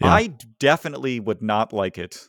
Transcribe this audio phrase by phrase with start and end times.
[0.00, 0.12] Yeah.
[0.12, 2.28] I definitely would not like it.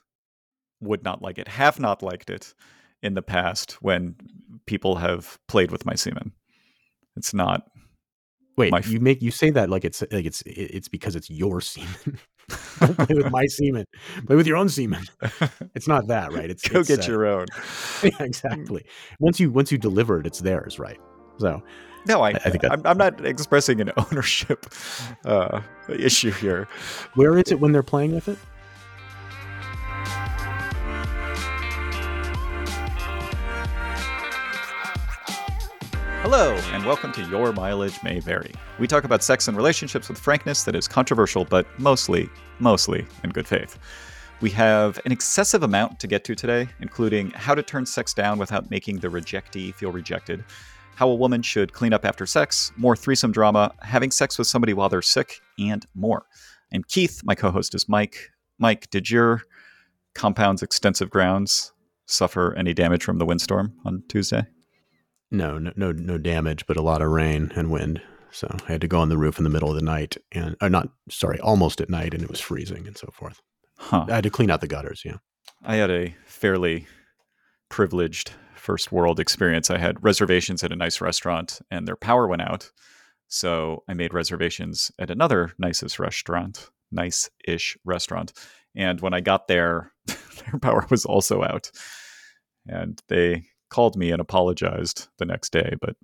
[0.81, 1.47] Would not like it.
[1.47, 2.53] Have not liked it
[3.01, 4.15] in the past when
[4.65, 6.31] people have played with my semen.
[7.15, 7.67] It's not.
[8.57, 11.59] Wait, f- you make you say that like it's like it's it's because it's your
[11.73, 12.19] semen.
[12.79, 13.85] Don't play with my semen.
[14.27, 15.03] Play with your own semen.
[15.75, 16.49] It's not that, right?
[16.49, 17.47] It's Go it's, get uh, your own.
[18.01, 18.85] yeah, exactly.
[19.19, 20.99] Once you once you deliver it, it's theirs, right?
[21.37, 21.61] So
[22.07, 24.65] No, I, I think I'm, I'm not expressing an ownership
[25.25, 26.67] uh, issue here.
[27.15, 28.37] where is it when they're playing with it?
[36.21, 38.51] Hello, and welcome to Your Mileage May Vary.
[38.79, 43.29] We talk about sex and relationships with frankness that is controversial, but mostly, mostly in
[43.29, 43.77] good faith.
[44.41, 48.39] We have an excessive amount to get to today, including how to turn sex down
[48.39, 50.43] without making the rejectee feel rejected,
[50.95, 54.73] how a woman should clean up after sex, more threesome drama, having sex with somebody
[54.73, 56.25] while they're sick, and more.
[56.73, 57.21] I'm Keith.
[57.23, 58.31] My co host is Mike.
[58.57, 59.43] Mike, did your
[60.13, 61.73] compound's extensive grounds
[62.05, 64.45] suffer any damage from the windstorm on Tuesday?
[65.31, 68.01] No, no, no, no damage, but a lot of rain and wind.
[68.31, 70.55] So I had to go on the roof in the middle of the night, and
[70.61, 73.41] or not sorry, almost at night, and it was freezing and so forth.
[73.77, 74.05] Huh.
[74.09, 75.03] I had to clean out the gutters.
[75.05, 75.17] Yeah.
[75.63, 76.87] I had a fairly
[77.69, 78.31] privileged
[78.65, 79.69] first world experience.
[79.69, 82.71] I had reservations at a nice restaurant and their power went out.
[83.27, 88.33] So I made reservations at another nicest restaurant, nice ish restaurant.
[88.75, 91.71] And when I got there, their power was also out.
[92.67, 95.95] And they called me and apologized the next day, but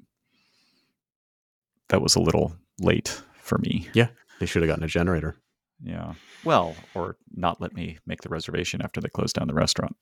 [1.90, 3.90] that was a little late for me.
[3.94, 4.10] Yeah.
[4.40, 5.36] They should have gotten a generator.
[5.84, 6.14] Yeah.
[6.44, 9.96] Well, or not let me make the reservation after they closed down the restaurant.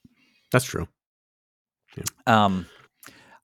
[0.51, 0.87] That's true.
[2.27, 2.65] Um,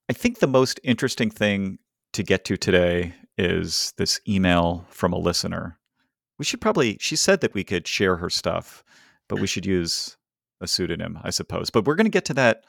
[0.10, 1.80] I think the most interesting thing
[2.14, 5.78] to get to today is this email from a listener.
[6.38, 8.84] We should probably, she said that we could share her stuff,
[9.28, 10.18] but we should use
[10.62, 11.70] a pseudonym, I suppose.
[11.70, 12.66] But we're going to get to that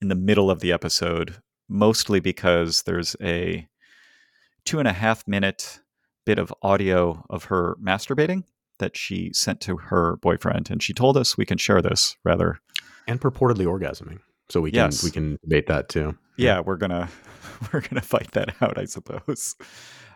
[0.00, 1.36] in the middle of the episode,
[1.68, 3.66] mostly because there's a
[4.64, 5.80] two and a half minute
[6.24, 8.44] bit of audio of her masturbating
[8.78, 10.70] that she sent to her boyfriend.
[10.70, 12.58] And she told us we can share this rather
[13.06, 14.20] And purportedly orgasming.
[14.48, 15.02] So we can Yes.
[15.02, 16.16] we can debate that too.
[16.36, 17.08] yeah we're gonna
[17.72, 19.56] we're gonna fight that out i suppose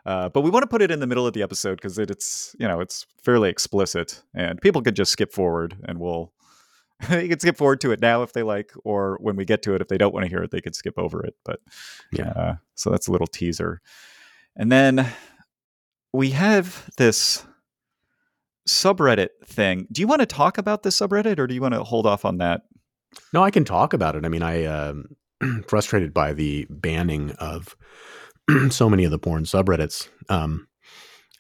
[0.06, 2.10] uh, but we want to put it in the middle of the episode because it,
[2.10, 6.32] it's you know it's fairly explicit and people could just skip forward and we'll
[7.10, 9.74] you can skip forward to it now if they like or when we get to
[9.74, 11.60] it if they don't want to hear it they could skip over it but
[12.12, 12.30] Yeah.
[12.30, 13.80] uh, so that's a little teaser
[14.56, 15.06] and then
[16.12, 17.44] we have this
[18.68, 21.82] subreddit thing do you want to talk about the subreddit or do you want to
[21.82, 22.62] hold off on that
[23.32, 24.24] No, I can talk about it.
[24.24, 25.16] I mean, I um
[25.68, 27.76] frustrated by the banning of
[28.70, 30.08] so many of the porn subreddits.
[30.28, 30.68] Um,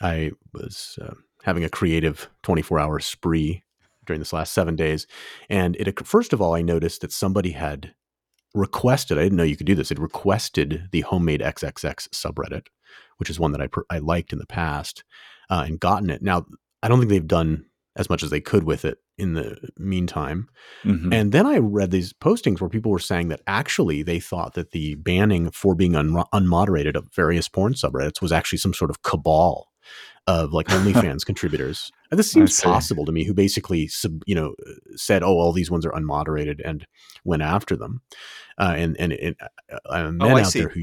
[0.02, 1.14] I was uh,
[1.44, 3.62] having a creative 24 hour spree
[4.06, 5.06] during this last seven days,
[5.48, 7.94] and it first of all, I noticed that somebody had
[8.54, 9.18] requested.
[9.18, 9.90] I didn't know you could do this.
[9.90, 12.66] It requested the homemade XXX subreddit,
[13.18, 15.04] which is one that I I liked in the past,
[15.50, 16.22] uh, and gotten it.
[16.22, 16.46] Now,
[16.82, 20.48] I don't think they've done as much as they could with it in the meantime.
[20.84, 21.12] Mhm.
[21.12, 24.70] And then I read these postings where people were saying that actually they thought that
[24.70, 29.02] the banning for being un- unmoderated of various porn subreddits was actually some sort of
[29.02, 29.68] cabal
[30.26, 31.90] of like OnlyFans contributors.
[32.10, 34.54] And this seems possible to me, who basically sub, you know
[34.96, 36.86] said, "Oh, all these ones are unmoderated," and
[37.24, 38.02] went after them.
[38.58, 39.36] Uh, and and, and
[39.88, 40.60] uh, men Oh, I out see.
[40.60, 40.80] there who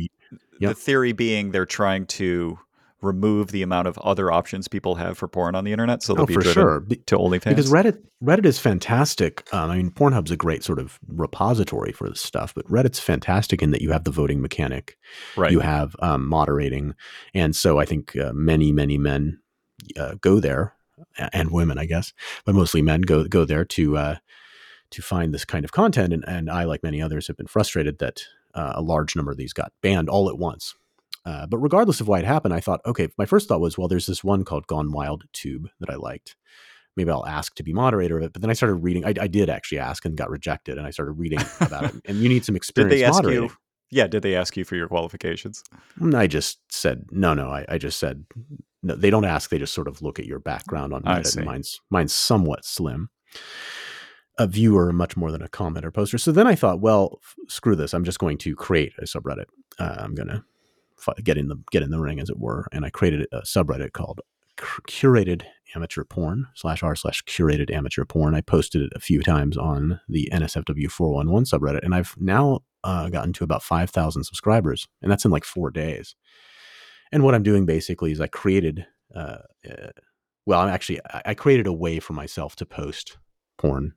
[0.60, 0.70] Yep.
[0.72, 2.58] The theory being they're trying to
[3.02, 6.24] remove the amount of other options people have for porn on the internet, so they'll
[6.24, 6.80] oh, be for driven sure.
[6.80, 7.44] Be- to OnlyFans.
[7.44, 9.48] Because Reddit Reddit is fantastic.
[9.54, 13.62] Um, I mean, Pornhub's a great sort of repository for this stuff, but Reddit's fantastic
[13.62, 14.98] in that you have the voting mechanic,
[15.36, 15.52] right?
[15.52, 16.96] you have um, moderating,
[17.34, 19.40] and so I think uh, many many men
[19.98, 20.74] uh, go there,
[21.34, 22.14] and women, I guess,
[22.46, 24.16] but mostly men go go there to uh,
[24.92, 26.14] to find this kind of content.
[26.14, 29.38] And, and I, like many others, have been frustrated that uh, a large number of
[29.38, 30.76] these got banned all at once.
[31.28, 33.90] Uh, but regardless of why it happened, I thought, okay, my first thought was, well,
[33.90, 36.38] there's this one called Gone Wild Tube that I liked.
[36.96, 38.32] Maybe I'll ask to be moderator of it.
[38.34, 39.04] But then I started reading.
[39.04, 40.78] I, I did actually ask and got rejected.
[40.78, 41.96] And I started reading about it.
[42.06, 43.44] And you need some experience Did they ask moderating.
[43.44, 43.56] you?
[43.92, 45.64] Yeah, did they ask you for your qualifications?
[46.16, 47.50] I just said no, no.
[47.50, 48.26] I, I just said
[48.82, 49.50] no, they don't ask.
[49.50, 51.46] They just sort of look at your background on Reddit.
[51.46, 53.10] Mine's mine's somewhat slim.
[54.40, 56.18] A viewer much more than a commenter poster.
[56.18, 57.94] So then I thought, well, f- screw this.
[57.94, 59.46] I'm just going to create a subreddit.
[59.80, 60.44] Uh, I'm gonna f-
[61.24, 62.68] get in the get in the ring, as it were.
[62.72, 64.22] And I created a subreddit called
[64.58, 65.44] curated
[65.76, 68.34] amateur porn slash r slash curated amateur porn.
[68.34, 73.10] I posted it a few times on the NSFW 411 subreddit, and I've now uh,
[73.10, 76.16] gotten to about 5,000 subscribers, and that's in like four days.
[77.12, 78.86] And what I'm doing basically is I created
[79.16, 79.40] uh,
[79.70, 79.92] uh,
[80.46, 83.18] well, I'm actually I, I created a way for myself to post
[83.58, 83.94] porn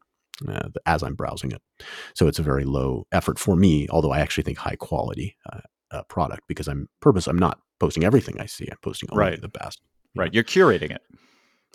[0.47, 1.63] uh, as I'm browsing it.
[2.15, 5.37] So it's a very low effort for me, although I actually think high quality
[5.91, 7.27] uh, product because I'm purpose.
[7.27, 8.67] I'm not posting everything I see.
[8.71, 9.41] I'm posting only Right.
[9.41, 9.81] the best.
[10.17, 10.33] Right.
[10.35, 11.03] You're curating it.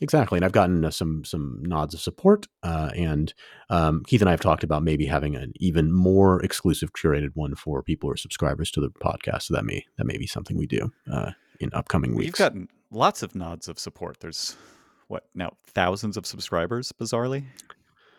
[0.01, 3.33] Exactly, and I've gotten uh, some some nods of support, uh, and
[3.69, 7.55] um, Keith and I have talked about maybe having an even more exclusive curated one
[7.55, 9.43] for people who are subscribers to the podcast.
[9.43, 11.31] So that may that may be something we do uh,
[11.61, 12.25] in upcoming weeks.
[12.25, 14.19] You've gotten lots of nods of support.
[14.19, 14.57] There's
[15.07, 17.45] what now thousands of subscribers, bizarrely.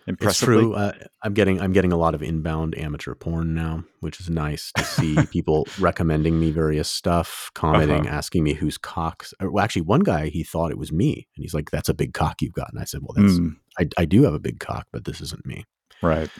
[0.06, 0.72] It's true.
[0.74, 0.92] Uh,
[1.22, 4.84] I'm getting I'm getting a lot of inbound amateur porn now, which is nice to
[4.84, 8.16] see people recommending me various stuff, commenting, Uh-huh.
[8.16, 9.34] asking me whose cocks.
[9.40, 12.14] Well, actually, one guy he thought it was me, and he's like, "That's a big
[12.14, 14.60] cock you've got." And I said, "Well, that's Mm, I, I do have a big
[14.60, 15.64] cock, but this isn't me."
[16.02, 16.30] right.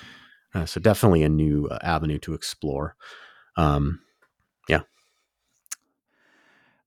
[0.55, 2.95] Uh, so definitely a new uh, avenue to explore.
[3.57, 4.01] Um,
[4.69, 4.83] yeah.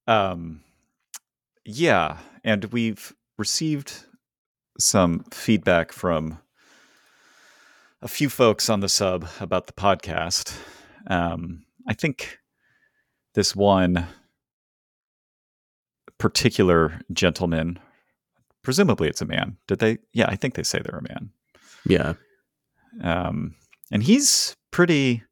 [0.08, 0.62] Um,
[1.66, 4.06] yeah, and we've received
[4.80, 6.40] some feedback from
[8.02, 10.56] a few folks on the sub about the podcast.
[11.08, 12.40] Um, I think
[13.34, 14.08] this one
[16.18, 17.80] particular gentleman,
[18.64, 19.58] presumably it's a man.
[19.68, 19.98] Did they?
[20.14, 21.32] Yeah, I think they say they're a man.
[21.86, 22.14] yeah,
[23.04, 23.56] Um,
[23.92, 25.24] and he's pretty.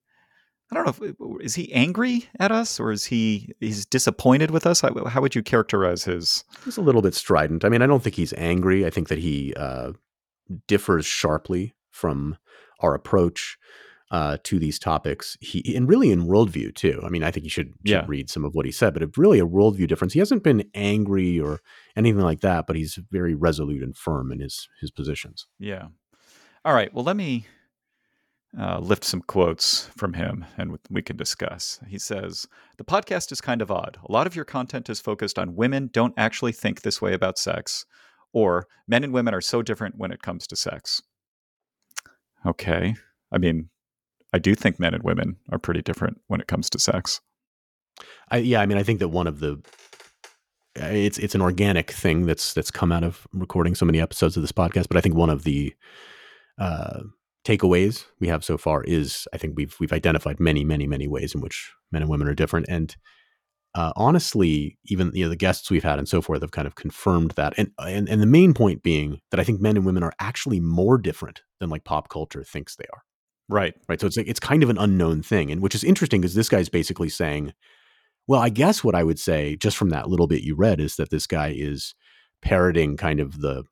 [0.69, 1.07] I don't know.
[1.07, 4.81] If, is he angry at us, or is he he's disappointed with us?
[4.81, 6.43] How, how would you characterize his?
[6.65, 7.63] he's a little bit strident.
[7.63, 8.85] I mean, I don't think he's angry.
[8.85, 9.93] I think that he uh,
[10.67, 12.37] differs sharply from
[12.79, 13.57] our approach
[14.09, 15.37] uh, to these topics.
[15.41, 17.01] He and really in worldview too.
[17.05, 18.05] I mean, I think you should, should Yeah.
[18.07, 20.13] read some of what he said, but it's really a worldview difference.
[20.13, 21.59] He hasn't been angry or
[21.95, 25.45] anything like that, but he's very resolute and firm in his his positions.
[25.59, 25.87] Yeah.
[26.63, 26.93] All right.
[26.93, 27.47] Well, let me
[28.57, 31.79] uh, lift some quotes from him and we can discuss.
[31.87, 32.47] He says,
[32.77, 33.97] The podcast is kind of odd.
[34.07, 37.37] A lot of your content is focused on women don't actually think this way about
[37.37, 37.85] sex,
[38.33, 41.01] or men and women are so different when it comes to sex.
[42.45, 42.95] Okay.
[43.31, 43.69] I mean,
[44.33, 47.21] I do think men and women are pretty different when it comes to sex.
[48.29, 49.61] I, yeah, I mean, I think that one of the
[50.75, 54.43] it's it's an organic thing that's that's come out of recording so many episodes of
[54.43, 54.87] this podcast.
[54.87, 55.73] But I think one of the
[56.59, 57.01] uh,
[57.45, 61.33] takeaways we have so far is I think we've we've identified many many many ways
[61.33, 62.95] in which men and women are different, and
[63.77, 66.73] uh, honestly, even you know the guests we've had and so forth have kind of
[66.73, 67.53] confirmed that.
[67.57, 70.59] And and and the main point being that I think men and women are actually
[70.59, 73.03] more different than like pop culture thinks they are
[73.47, 73.75] Right.
[73.87, 74.01] right?
[74.01, 76.49] So it's like it's kind of an unknown thing, and which is interesting because this
[76.49, 77.53] guy's basically saying,
[78.25, 80.95] well, I guess what I would say just from that little bit you read is
[80.95, 81.93] that this guy is
[82.41, 83.63] parroting kind of the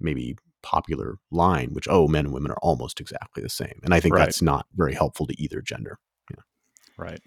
[0.00, 4.00] maybe popular line, which oh, men and women are almost exactly the same, and I
[4.00, 4.26] think Right.
[4.26, 5.98] that's not very helpful to either gender.
[6.98, 7.20] Right.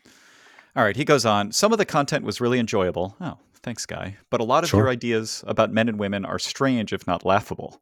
[0.75, 0.95] All right.
[0.95, 1.51] He goes on.
[1.51, 3.15] Some of the content was really enjoyable.
[3.21, 4.17] Oh, thanks, guy.
[4.31, 4.81] But a lot of Sure.
[4.81, 7.81] your ideas about men and women are strange, if not laughable.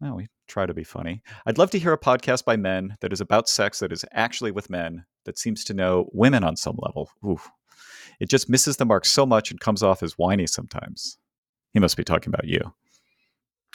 [0.00, 1.22] Well, we try to be funny.
[1.46, 4.50] I'd love to hear a podcast by men that is about sex that is actually
[4.52, 7.10] with men that seems to know women on some level.
[7.26, 7.48] Oof.
[8.20, 11.18] It just misses the mark so much and comes off as whiny sometimes.
[11.72, 12.74] He must be talking about you.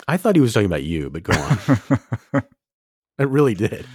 [0.07, 2.43] I thought he was talking about you, but go on.
[3.19, 3.85] I really did.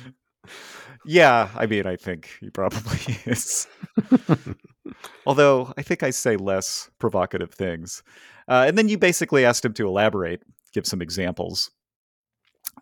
[1.05, 3.67] Yeah, I mean, I think he probably is.
[5.27, 8.03] Although I think I say less provocative things.
[8.49, 10.43] Uh, and then you basically asked him to elaborate,
[10.73, 11.71] give some examples.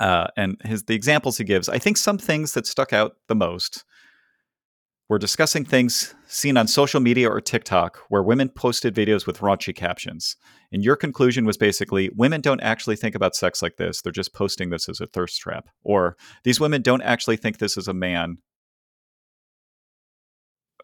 [0.00, 3.34] Uh, and his the examples he gives, I think some things that stuck out the
[3.34, 3.84] most
[5.08, 9.74] were discussing things seen on social media or TikTok where women posted videos with raunchy
[9.74, 10.36] captions.
[10.70, 14.02] And your conclusion was basically women don't actually think about sex like this.
[14.02, 15.68] They're just posting this as a thirst trap.
[15.82, 18.38] Or these women don't actually think this is a man.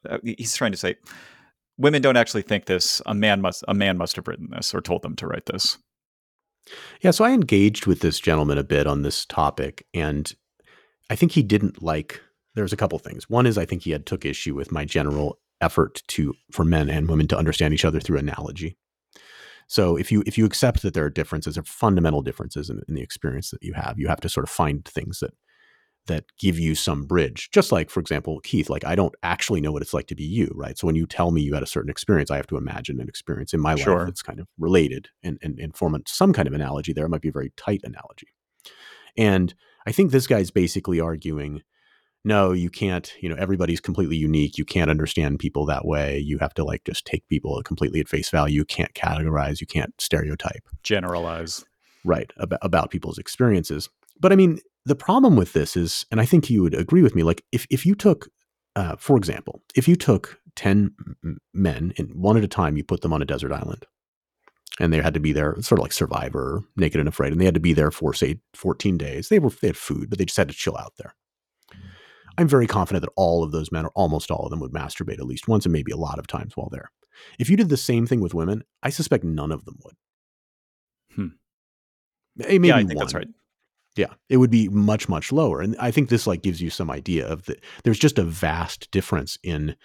[0.09, 0.97] Uh, he's trying to say
[1.77, 3.03] women don't actually think this.
[3.07, 5.79] A man must a man must have written this or told them to write this.
[7.03, 10.33] Yeah, so I engaged with this gentleman a bit on this topic, and
[11.11, 12.23] I think he didn't like.
[12.55, 13.29] There's a couple things.
[13.29, 16.91] One is I think he had took issue with my general effort to for men
[16.91, 18.77] and women to understand each other through analogy.
[19.67, 22.95] So if you if you accept that there are differences, are fundamental differences in, in
[22.95, 25.33] the experience that you have, you have to sort of find things that
[26.07, 27.49] that give you some bridge.
[27.51, 30.25] Just like, for example, Keith, like I don't actually know what it's like to be
[30.25, 30.77] you, right?
[30.79, 33.09] So when you tell me you had a certain experience, I have to imagine an
[33.09, 33.99] experience in my Sure.
[34.01, 37.07] life that's kind of related and, and, and form some kind of analogy there.
[37.07, 38.29] It might be a very tight analogy.
[39.17, 39.55] And
[39.87, 41.63] I think this guy's basically arguing,
[42.25, 44.57] no, you can't, you know, everybody's completely unique.
[44.57, 46.19] You can't understand people that way.
[46.19, 48.57] You have to like just take people completely at face value.
[48.57, 51.65] You can't categorize, you can't stereotype Generalize.
[52.05, 53.89] right about, about people's experiences
[54.21, 57.15] but i mean the problem with this is and i think you would agree with
[57.15, 58.29] me like if, if you took
[58.77, 60.95] uh, for example if you took 10
[61.53, 63.87] men and one at a time you put them on a desert island
[64.81, 67.45] and they had to be there, sort of like Survivor, Naked and Afraid, and they
[67.45, 69.29] had to be there for say 14 days.
[69.29, 71.15] They were they had food, but they just had to chill out there.
[72.39, 75.19] I'm very confident that all of those men, or almost all of them, would masturbate
[75.19, 76.91] at least once and maybe a lot of times while there.
[77.39, 79.95] If you did the same thing with women, I suspect none of them would.
[81.15, 81.29] Hmm.
[82.37, 82.99] Maybe yeah, I think one.
[82.99, 83.29] that's right.
[83.97, 86.91] Yeah, it would be much much lower, and I think this like gives you some
[86.91, 87.57] idea of the.
[87.85, 89.77] There's just a vast difference in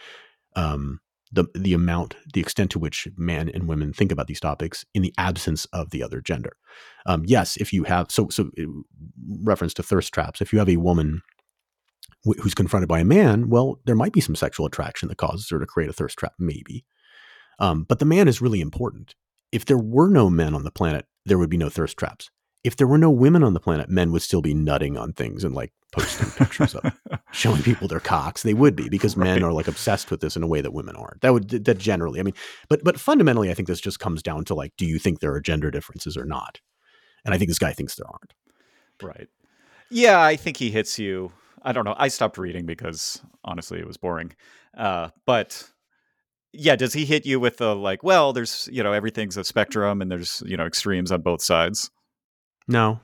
[0.55, 0.99] um,
[1.31, 5.03] the the amount, the extent to which men and women think about these topics in
[5.03, 6.53] the absence of the other gender.
[7.05, 8.63] Um, yes, if you have so so uh,
[9.43, 11.21] reference to thirst traps, if you have a woman
[12.25, 15.49] wh- who's confronted by a man, well, there might be some sexual attraction that causes
[15.49, 16.85] her to create a thirst trap, maybe.
[17.59, 19.15] Um, but the man is really important.
[19.51, 22.29] If there were no men on the planet, there would be no thirst traps.
[22.63, 25.43] If there were no women on the planet, men would still be nutting on things
[25.45, 26.93] and like posting pictures of
[27.31, 28.43] showing people their cocks.
[28.43, 30.97] They would be because men are like obsessed with this in a way that women
[30.97, 31.21] aren't.
[31.21, 32.33] That would that generally, I mean,
[32.67, 35.33] but but fundamentally, I think this just comes down to like, do you think there
[35.33, 36.59] are gender differences or not?
[37.23, 38.33] And I think this guy thinks there aren't.
[39.01, 39.29] Right.
[39.89, 41.31] Yeah, I think he hits you.
[41.63, 41.95] I don't know.
[41.97, 44.33] I stopped reading because honestly, it was boring.
[44.77, 45.69] Uh, but
[46.53, 48.03] yeah, does he hit you with the like?
[48.03, 51.91] Well, there's you know everything's a spectrum, and there's you know extremes on both sides.
[52.67, 52.99] No,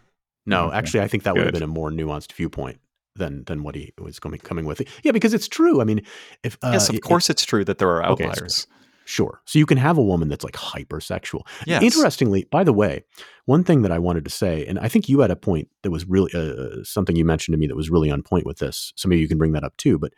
[0.45, 0.67] no.
[0.67, 0.77] Okay.
[0.77, 2.79] Actually, I think that would have been a more nuanced viewpoint
[3.15, 4.81] than than what he was coming coming with.
[5.03, 5.81] Yeah, because it's true.
[5.81, 6.01] I mean,
[6.43, 8.67] if uh, yes, of it- course, it's true that there are Okay, outliers.
[9.05, 9.39] Sure.
[9.45, 11.41] So you can have a woman that's like hypersexual.
[11.67, 11.83] Yes.
[11.83, 13.03] Interestingly, by the way,
[13.45, 15.91] one thing that I wanted to say, and I think you had a point that
[15.91, 18.91] was really uh, something you mentioned to me that was really on point with this.
[18.95, 19.99] So maybe you can bring that up too.
[19.99, 20.13] But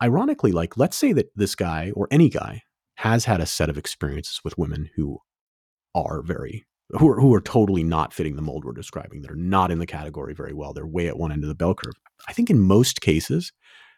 [0.00, 2.62] ironically, like let's say that this guy or any guy
[2.96, 5.18] has had a set of experiences with women who
[5.94, 9.22] are very who are who are totally not fitting the mold we're describing.
[9.22, 10.72] That are not in the category very well.
[10.72, 11.94] They're way at one end of the bell curve.
[12.28, 13.52] I think in most cases,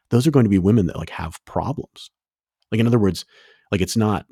[0.08, 2.10] those are going to be women that like have problems.
[2.72, 3.26] Like in other words,
[3.70, 4.26] like it's not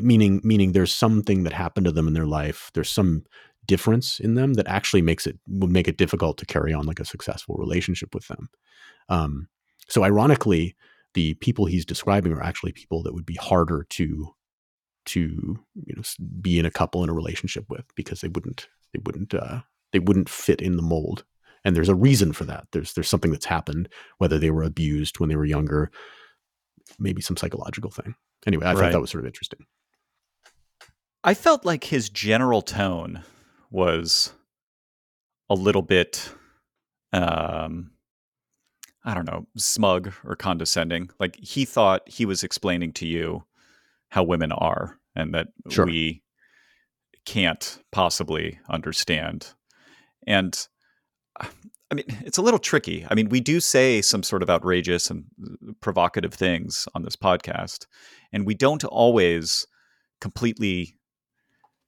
[0.00, 2.70] meaning meaning there's something that happened to them in their life.
[2.74, 3.24] There's some
[3.66, 7.00] difference in them that actually makes it would make it difficult to carry on like
[7.00, 8.48] a successful relationship with them.
[9.08, 9.48] Um,
[9.88, 10.76] so ironically,
[11.14, 14.34] the people he's describing are actually people that would be harder to
[15.04, 15.20] to
[15.74, 16.02] you know
[16.40, 19.60] be in a couple in a relationship with because they wouldn't they wouldn't uh,
[19.92, 21.24] they wouldn't fit in the mold.
[21.64, 22.66] And there's a reason for that.
[22.72, 25.90] There's there's something that's happened, whether they were abused when they were younger,
[26.98, 28.14] maybe some psychological thing.
[28.46, 29.66] Anyway, I thought that was sort of interesting.
[31.24, 33.22] I felt like his general tone
[33.70, 34.32] was
[35.48, 36.30] a little bit
[37.12, 37.90] um
[39.04, 41.10] I don't know, smug or condescending.
[41.18, 43.44] Like he thought he was explaining to you
[44.10, 45.86] how women are and that Sure.
[45.86, 46.22] we
[47.26, 49.54] can't possibly understand.
[50.26, 50.68] And
[51.92, 53.06] I mean, it's a little tricky.
[53.10, 57.16] I mean, we do say some sort of outrageous and uh, provocative things on this
[57.16, 57.86] podcast,
[58.32, 59.66] and we don't always
[60.18, 60.96] completely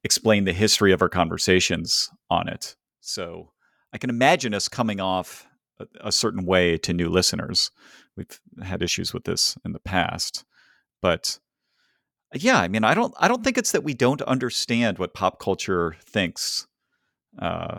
[0.05, 2.77] explain the history of our conversations on it.
[3.01, 3.53] So
[3.95, 5.47] I can imagine us coming off
[5.81, 7.71] a, a certain way to new listeners.
[8.15, 10.45] We've had issues with this in the past,
[11.01, 11.39] but
[12.35, 15.41] yeah, I mean, I don't, I don't think it's that we don't understand what pop
[15.41, 16.67] culture thinks
[17.39, 17.79] uh,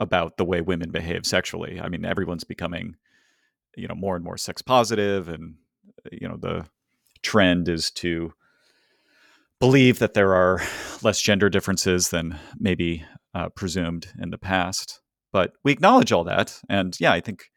[0.00, 1.80] about the way women behave sexually.
[1.80, 2.96] I mean, everyone's becoming,
[3.76, 5.54] you know, more and more sex positive, and
[6.12, 6.66] you know, the
[7.22, 8.32] trend is to
[9.58, 10.62] believe that there are
[11.02, 15.00] less gender differences than maybe uh, presumed in the past.
[15.32, 17.50] But we acknowledge all that, and yeah, I think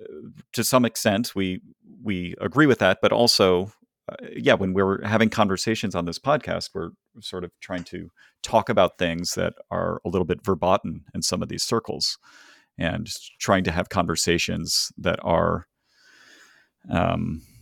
[0.00, 0.04] uh,
[0.52, 1.60] to some extent we
[2.02, 2.98] we agree with that.
[3.02, 3.72] But also,
[4.08, 8.10] uh, yeah, when we're having conversations on this podcast, we're sort of trying to
[8.42, 12.18] talk about things that are a little bit verboten in some of these circles,
[12.78, 15.66] and trying to have conversations that are.
[16.90, 17.42] Um,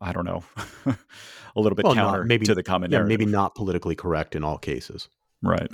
[0.00, 0.44] I don't know,
[0.86, 3.18] a little bit Well, not- counter maybe- to the common Yeah, narrative.
[3.20, 5.08] maybe not politically correct in all cases.
[5.42, 5.68] Right,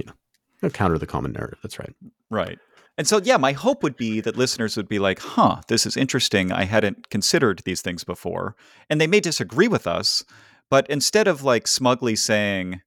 [0.62, 1.58] No, counter the common narrative.
[1.62, 1.94] That's right.
[2.28, 2.58] right.
[2.98, 5.96] And so, yeah, my hope would be that listeners would be like, huh, this is
[5.96, 6.52] interesting.
[6.52, 8.56] I hadn't considered these things before.
[8.90, 10.24] And they may disagree with us,
[10.68, 12.82] but instead of like smugly saying,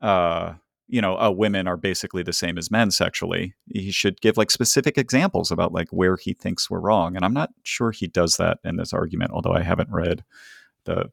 [0.00, 0.54] uh,
[0.88, 4.50] you know, oh, women are basically the same as men sexually, he should give like
[4.50, 7.16] specific examples about like where he thinks we're wrong.
[7.16, 10.24] And I'm not sure he does that in this argument, although I haven't read
[10.84, 11.10] the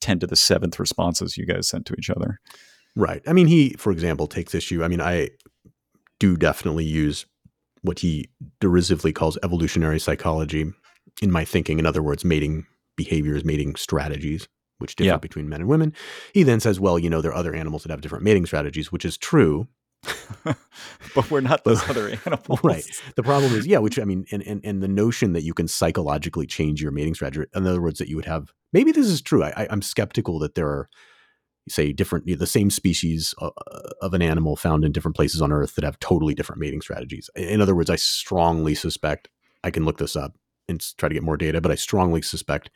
[0.00, 2.40] 10 to the seventh responses you guys sent to each other.
[2.96, 3.22] Right.
[3.26, 4.82] I mean, he, for example, takes issue.
[4.82, 5.30] I mean, I
[6.18, 7.26] do definitely use
[7.82, 8.28] what he
[8.60, 10.66] derisively calls evolutionary psychology
[11.20, 11.78] in my thinking.
[11.78, 14.48] In other words, mating behaviors, mating strategies,
[14.78, 15.16] which differ Yeah.
[15.16, 15.92] between men and women.
[16.32, 18.90] He then says, well, you know, there are other animals that have different mating strategies,
[18.92, 19.68] which is true.
[21.14, 22.60] but we're not those other animals.
[22.64, 22.84] Right.
[23.16, 25.68] The problem is, yeah, which I mean, and, and, and the notion that you can
[25.68, 29.22] psychologically change your mating strategy, in other words, that you would have, maybe this is
[29.22, 29.44] true.
[29.44, 30.88] I, I, I'm skeptical that there are
[31.68, 33.50] say different the same species uh,
[34.00, 37.30] of an animal found in different places on earth that have totally different mating strategies.
[37.36, 39.28] In other words i strongly suspect
[39.62, 40.34] i can look this up
[40.68, 42.70] and try to get more data but i strongly suspect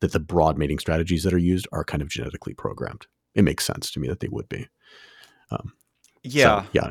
[0.00, 3.06] that the broad mating strategies that are used are kind of genetically programmed.
[3.34, 4.66] It makes sense to me that they would be.
[5.50, 5.72] Um,
[6.22, 6.62] yeah.
[6.62, 6.90] so, yeah.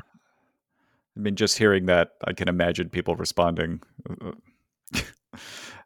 [1.17, 4.31] I mean just hearing that i can imagine people responding uh,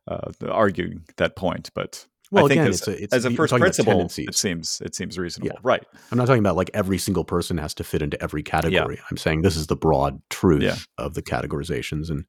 [0.07, 3.31] uh arguing that point but well, I think again, as, it's a, it's, as a
[3.31, 5.59] first principle, it seems it seems reasonable, yeah.
[5.63, 5.83] right?
[6.11, 8.95] I'm not talking about like every single person has to fit into every category.
[8.95, 9.03] Yeah.
[9.09, 10.75] I'm saying this is the broad truth yeah.
[10.97, 12.25] of the categorizations, and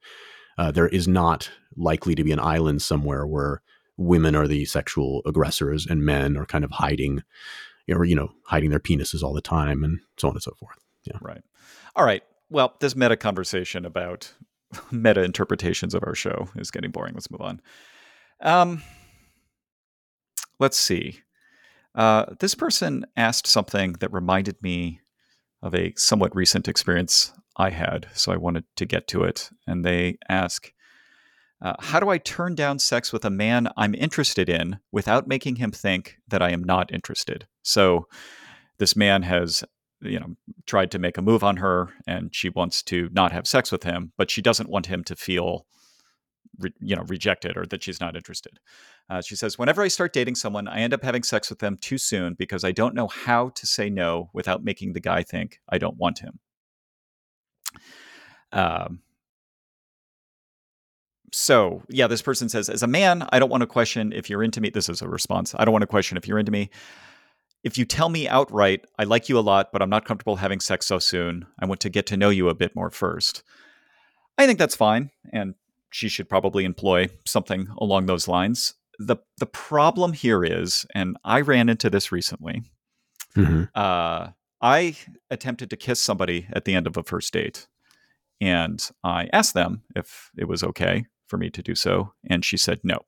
[0.57, 3.61] uh, there is not likely to be an island somewhere where
[3.99, 7.23] women are the sexual aggressors and men are kind of hiding,
[7.91, 10.79] or you know, hiding their penises all the time, and so on and so forth.
[11.05, 11.43] Yeah, right.
[11.95, 12.23] All right.
[12.49, 14.33] Well, this meta conversation about
[14.91, 17.13] meta interpretations of our show is getting boring.
[17.13, 17.61] Let's move on.
[18.41, 18.83] Um
[20.61, 21.21] let's see.
[21.95, 25.01] Uh, this person asked something that reminded me
[25.63, 29.51] of a somewhat recent experience I had, so I wanted to get to it.
[29.67, 30.73] And they ask,
[31.61, 35.57] uh, How do I turn down sex with a man I'm interested in without making
[35.57, 37.49] him think that I am not interested?
[37.63, 38.07] So
[38.79, 39.65] this man has
[40.01, 40.35] you know
[40.67, 43.83] tried to make a move on her and she wants to not have sex with
[43.83, 45.67] him but she doesn't want him to feel
[46.61, 48.59] re, you know rejected or that she's not interested.
[49.09, 51.77] Uh, she says, whenever I start dating someone, I end up having sex with them
[51.81, 55.61] too soon because I don't know how to say no without making the guy think
[55.69, 56.39] I don't want him.
[58.53, 59.01] Um,
[61.33, 64.43] so yeah, this person says, as a man, I don't want to question if you're
[64.43, 64.71] into me.
[64.71, 65.55] This is a response.
[65.57, 66.71] I don't want to question if you're into me.
[67.63, 70.61] If you tell me outright, I like you a lot, but I'm not comfortable having
[70.61, 71.47] sex so soon.
[71.61, 73.43] I want to get to know you a bit more first.
[74.39, 75.11] I think that's fine.
[75.33, 75.55] And
[75.91, 78.75] she should probably employ something along those lines.
[78.99, 82.63] The the problem here is, and I ran into this recently.
[83.37, 83.65] Mm-hmm.
[83.75, 84.29] Uh,
[84.61, 84.97] I
[85.31, 87.67] attempted to kiss somebody at the end of a first date,
[88.41, 92.57] and I asked them if it was okay for me to do so, and she
[92.57, 93.01] said no.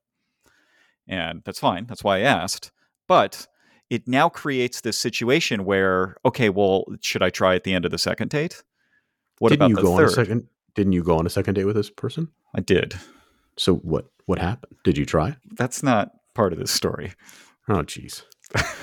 [1.07, 1.87] And that's fine.
[1.87, 2.71] That's why I asked.
[3.09, 3.49] But
[3.91, 7.91] it now creates this situation where, okay, well, should I try at the end of
[7.91, 8.63] the second date?
[9.39, 10.11] What Didn't about the third?
[10.13, 10.49] second?
[10.75, 12.29] Didn't you go on a second date with this person?
[12.55, 12.95] I did.
[13.57, 14.77] So what what happened?
[14.85, 15.37] Did you try?
[15.57, 17.13] That's not part of this story.
[17.69, 18.23] Oh, jeez.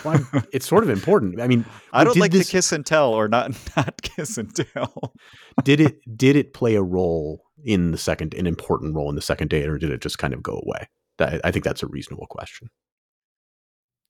[0.03, 1.39] Well, it's sort of important.
[1.39, 4.53] I mean, I don't like this, to kiss and tell, or not not kiss and
[4.55, 5.13] tell.
[5.63, 9.21] did it did it play a role in the second, an important role in the
[9.21, 10.87] second date, or did it just kind of go away?
[11.17, 12.69] That, I think that's a reasonable question.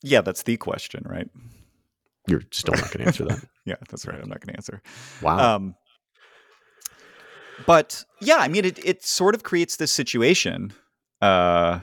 [0.01, 1.27] Yeah, that's the question, right?
[2.27, 3.43] You're still not going to answer that.
[3.65, 4.19] yeah, that's right.
[4.21, 4.81] I'm not going to answer.
[5.21, 5.55] Wow.
[5.55, 5.75] Um,
[7.65, 10.73] but yeah, I mean, it it sort of creates this situation
[11.21, 11.79] uh,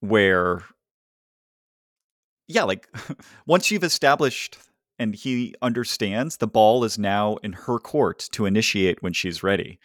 [0.00, 0.62] where,
[2.48, 2.88] yeah, like
[3.46, 4.58] once you've established
[4.98, 9.78] and he understands, the ball is now in her court to initiate when she's ready,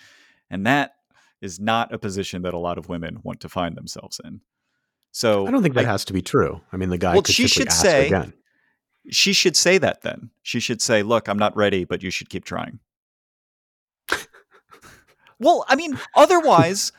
[0.50, 0.96] and that
[1.42, 4.42] is not a position that a lot of women want to find themselves in.
[5.12, 6.62] So I don't think that has to be true.
[6.72, 8.34] I mean, the guy well, she should say again.
[9.10, 10.32] She should say that then.
[10.42, 12.80] She should say, "Look, I'm not ready, but you should keep trying."
[15.40, 16.92] Well, I mean, otherwise,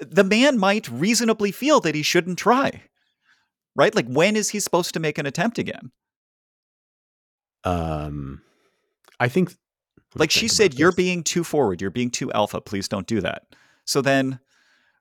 [0.00, 2.82] the man might reasonably feel that he shouldn't try.
[3.74, 3.94] Right?
[3.94, 5.90] Like, when is he supposed to make an attempt again?
[7.64, 8.42] Um,
[9.20, 9.54] I think.
[10.14, 11.82] Like she said, you're being too forward.
[11.82, 12.60] You're being too alpha.
[12.60, 13.42] Please don't do that.
[13.84, 14.40] So then,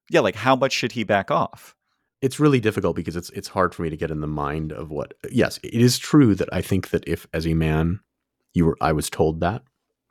[0.09, 1.73] yeah, like how much should he back off?
[2.21, 4.89] It's really difficult because it's it's hard for me to get in the mind of
[4.89, 5.13] what.
[5.29, 8.01] Yes, it is true that I think that if as a man,
[8.53, 9.63] you were I was told that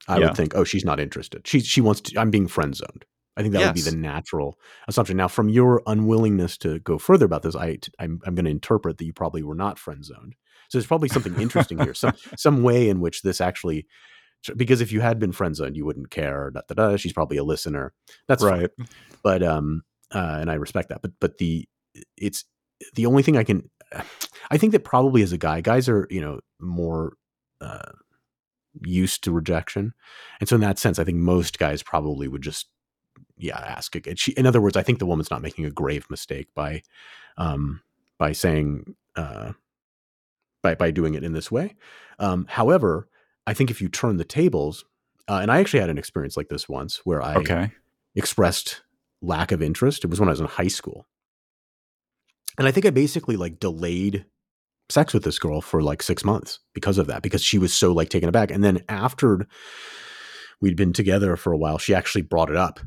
[0.09, 0.27] I yeah.
[0.27, 1.47] would think, oh, she's not interested.
[1.47, 2.21] She she wants to.
[2.21, 3.05] I'm being friend zoned.
[3.37, 3.69] I think that yes.
[3.69, 5.17] would be the natural assumption.
[5.17, 8.99] Now, from your unwillingness to go further about this, I I'm, I'm going to interpret
[8.99, 10.37] that you probably were not friend zoned.
[10.69, 13.87] So there's probably something interesting here, some some way in which this actually,
[14.57, 16.51] because if you had been friend zoned, you wouldn't care.
[16.51, 16.97] Da, da, da.
[16.97, 17.93] She's probably a listener.
[18.29, 18.71] That's right.
[18.77, 18.89] Fine.
[19.23, 21.03] But um, uh, and I respect that.
[21.03, 21.69] But but the
[22.17, 22.45] it's
[22.95, 23.71] the only thing I can.
[24.51, 27.15] I think that probably as a guy, guys are you know more.
[27.61, 27.93] Uh,
[28.83, 29.95] used to rejection.
[30.41, 32.69] And so in that sense, I think most guys probably would just,
[33.37, 34.17] yeah, ask again.
[34.17, 36.83] She, in other words, I think the woman's not making a grave mistake by,
[37.37, 37.83] um,
[38.19, 39.53] by saying, uh,
[40.63, 41.75] by, by doing it in this way.
[42.19, 43.09] Um, however,
[43.47, 44.85] I think if you turn the tables,
[45.29, 47.71] uh, and I actually had an experience like this once where I okay.
[48.15, 48.83] expressed
[49.21, 50.05] lack of interest.
[50.05, 51.07] It was when I was in high school.
[52.59, 54.27] And I think I basically like delayed
[54.89, 57.93] sex with this girl for like six months because of that, because she was so
[57.93, 58.51] like taken aback.
[58.51, 59.47] And then after
[60.61, 62.81] we'd been together for a while, she actually brought it up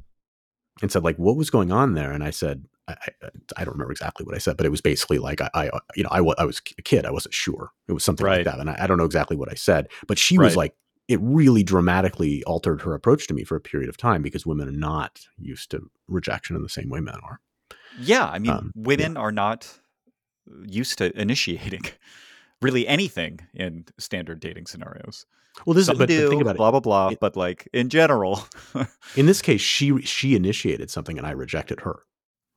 [0.81, 2.11] and said, like, what was going on there?
[2.11, 4.81] And I said, I, I, I don't remember exactly what I said, but it was
[4.81, 7.71] basically like I, I you know I, I was a kid, I wasn't sure.
[7.87, 8.37] It was something Right.
[8.37, 10.73] like that, and I, I don't know exactly what I said, but she was like
[11.07, 14.67] it really dramatically altered her approach to me for a period of time because women
[14.67, 17.39] are not used to rejection in the same way men are.
[17.99, 19.79] Yeah, I mean, Um, women are not
[20.67, 21.81] used to initiating
[22.61, 25.25] really anything in standard dating scenarios.
[25.65, 27.09] Well, this is but, but do, think about blah blah blah.
[27.09, 28.43] It- but like in general,
[29.15, 31.99] In this case, she she initiated something and I rejected her.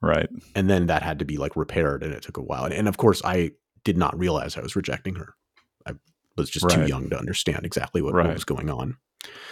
[0.03, 0.29] right?
[0.55, 2.89] and then that had to be like repaired and it took a while and, and
[2.89, 3.51] of course i
[3.85, 5.35] did not realize i was rejecting her
[5.87, 5.93] i
[6.39, 8.25] was just too young to understand exactly what, Right.
[8.27, 8.97] what was going on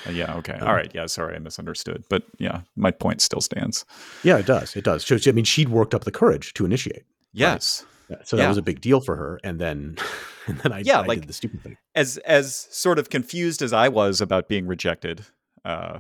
[0.07, 0.35] Uh, Yeah.
[0.37, 0.55] Okay.
[0.55, 0.91] Um, All right.
[0.95, 1.05] Yeah.
[1.07, 2.05] Sorry, I misunderstood.
[2.09, 3.85] But yeah, my point still stands.
[4.25, 7.05] yeah it does it does so i mean she'd worked up the courage to initiate
[7.35, 7.85] Yes.
[8.25, 8.49] So that Yeah.
[8.49, 9.97] was a big deal for her and then
[10.47, 13.61] and then i, Yeah, I like- did the stupid thing as as sort of confused
[13.63, 15.25] as I was about being rejected,
[15.65, 15.99] uh,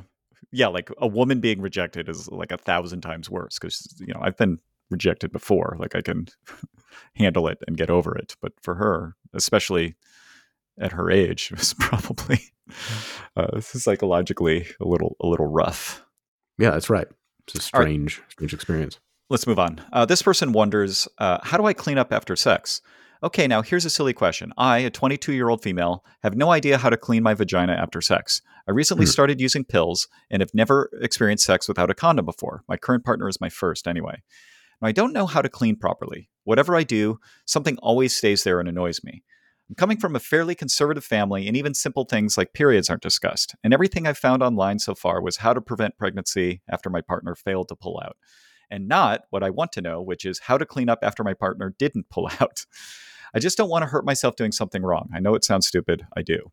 [0.53, 4.21] yeah, like a woman being rejected is like a thousand times worse because you know
[4.23, 4.59] I've been
[4.91, 5.77] rejected before.
[5.79, 6.29] Like I can
[7.15, 9.97] handle it and get over it, but for her, especially
[10.81, 12.41] at her age, it was probably
[13.37, 16.05] uh, psychologically a little a little rough.
[16.59, 17.09] yeah that's right
[17.47, 17.87] it's a All right.
[17.89, 19.83] strange strange experience Let's move on.
[19.93, 22.81] Uh, this person wonders, uh, how do I clean up after sex?
[23.23, 24.53] Okay, now here's a silly question.
[24.57, 28.01] I, a 22 year old female, have no idea how to clean my vagina after
[28.01, 28.41] sex.
[28.67, 29.11] I recently Hmm.
[29.11, 32.63] started using pills and have never experienced sex without a condom before.
[32.69, 34.23] My current partner is my first anyway.
[34.81, 36.31] Now, I don't know how to clean properly.
[36.45, 39.25] Whatever I do, something always stays there and annoys me.
[39.69, 43.55] I'm coming from a fairly conservative family, and even simple things like periods aren't discussed.
[43.63, 47.35] And everything I've found online so far was how to prevent pregnancy after my partner
[47.35, 48.17] failed to pull out
[48.71, 51.35] and not what I want to know, which is how to clean up after my
[51.35, 52.65] partner didn't pull out.
[53.35, 55.09] I just don't want to hurt myself doing something wrong.
[55.15, 56.07] I know it sounds stupid.
[56.17, 56.51] I do.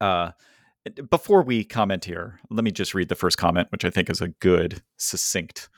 [0.00, 0.30] Uh,
[1.10, 4.20] before we comment here, let me just read the first comment, which I think is
[4.20, 5.68] a good, succinct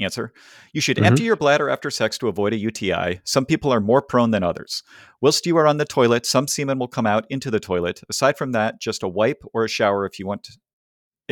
[0.00, 0.32] answer.
[0.72, 1.04] You should Mhm.
[1.06, 3.20] empty your bladder after sex to avoid a UTI.
[3.24, 4.82] Some people are more prone than others.
[5.20, 8.00] Whilst you are on the toilet, some semen will come out into the toilet.
[8.08, 10.52] Aside from that, just a wipe or a shower if you want to,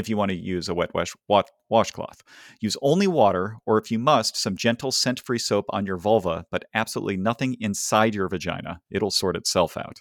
[0.01, 2.23] if you want to use a wet wash, wa- washcloth.
[2.61, 6.45] Use only water, or if you must, some gentle scent free soap on your vulva,
[6.51, 8.81] but absolutely nothing inside your vagina.
[8.91, 10.01] It'll sort itself out.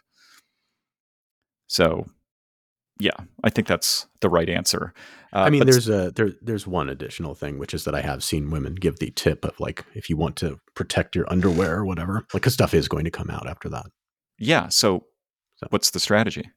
[1.68, 2.08] So,
[3.00, 3.12] yeah,
[3.44, 4.94] I think that's the right answer.
[5.32, 8.24] Uh, i mean there's a there, there's one additional thing which is that i have
[8.24, 11.86] seen women give the tip of like if you want to protect your underwear or
[11.86, 13.86] whatever like because stuff is going to come out after that
[14.40, 14.70] yeah.
[14.70, 15.04] So,
[15.58, 16.50] So- what's the strategy?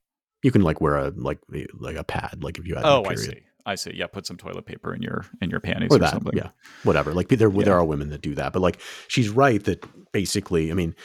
[0.43, 1.39] You can like wear a like
[1.75, 3.41] like a pad like if you had a Oh, I see.
[3.65, 3.93] I see.
[3.95, 6.37] Yeah, put some toilet paper in your in your panties or or, that, something.
[6.37, 6.49] yeah,
[6.83, 7.15] whatever.
[7.15, 7.65] Like there, Yeah.
[7.65, 10.97] there are women that do that, but like she's right that basically, I mean,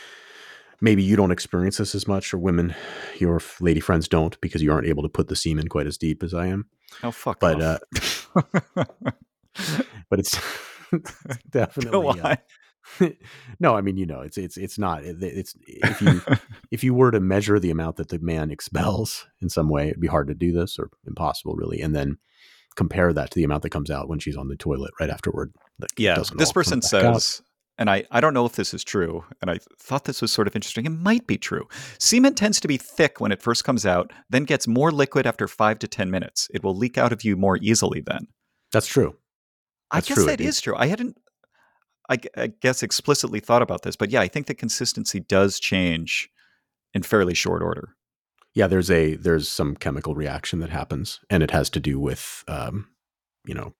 [0.82, 2.74] maybe you don't experience this as much, or women,
[3.20, 6.24] your lady friends don't because you aren't able to put the semen quite as deep
[6.24, 6.66] as I am.
[7.04, 7.40] Oh fuck.
[7.40, 8.30] But off.
[10.10, 10.40] but it's
[11.52, 12.36] definitely uh.
[13.60, 13.76] no.
[13.76, 15.04] I mean, you know, it's it's it's not.
[15.04, 16.22] it- It's if you
[16.72, 20.02] if you were to measure the amount that the man expels in some way, it'd
[20.02, 22.18] be hard to do this or impossible, really, and then
[22.76, 25.52] compare that to the amount that comes out when she's on the toilet right afterward.
[25.98, 26.84] Yeah, this person out.
[26.84, 27.42] says,
[27.80, 30.48] and I, I don't know if this is true, and I thought this was sort
[30.48, 30.86] of interesting.
[30.86, 31.68] It might be true.
[32.00, 35.48] Semen tends to be thick when it first comes out, then gets more liquid after
[35.48, 36.50] five to 10 minutes.
[36.54, 38.28] It will leak out of you more easily then.
[38.72, 39.16] That's true.
[39.92, 40.76] I guess true, that is true.
[40.76, 41.18] I hadn't,
[42.10, 46.30] I, I guess, explicitly thought about this, but yeah, I think the consistency does change
[46.94, 47.96] in fairly short order.
[48.54, 52.44] Yeah, there's a there's some chemical reaction that happens, and it has to do with
[52.48, 52.88] um,
[53.46, 53.76] you know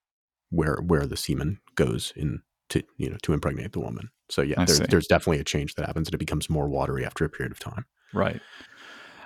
[0.50, 4.10] where where the semen goes in to you know to impregnate the woman.
[4.30, 7.24] So yeah, there's there's definitely a change that happens, and it becomes more watery after
[7.24, 7.86] a period of time.
[8.12, 8.40] Right.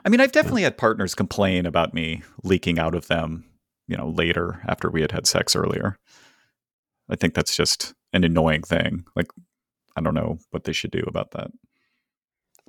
[0.05, 3.45] I mean, I've definitely had partners complain about me leaking out of them,
[3.87, 5.97] you know, later after we had had sex earlier.
[7.09, 9.05] I think that's just an annoying thing.
[9.17, 9.29] Like,
[9.97, 11.51] I don't know what they should do about that.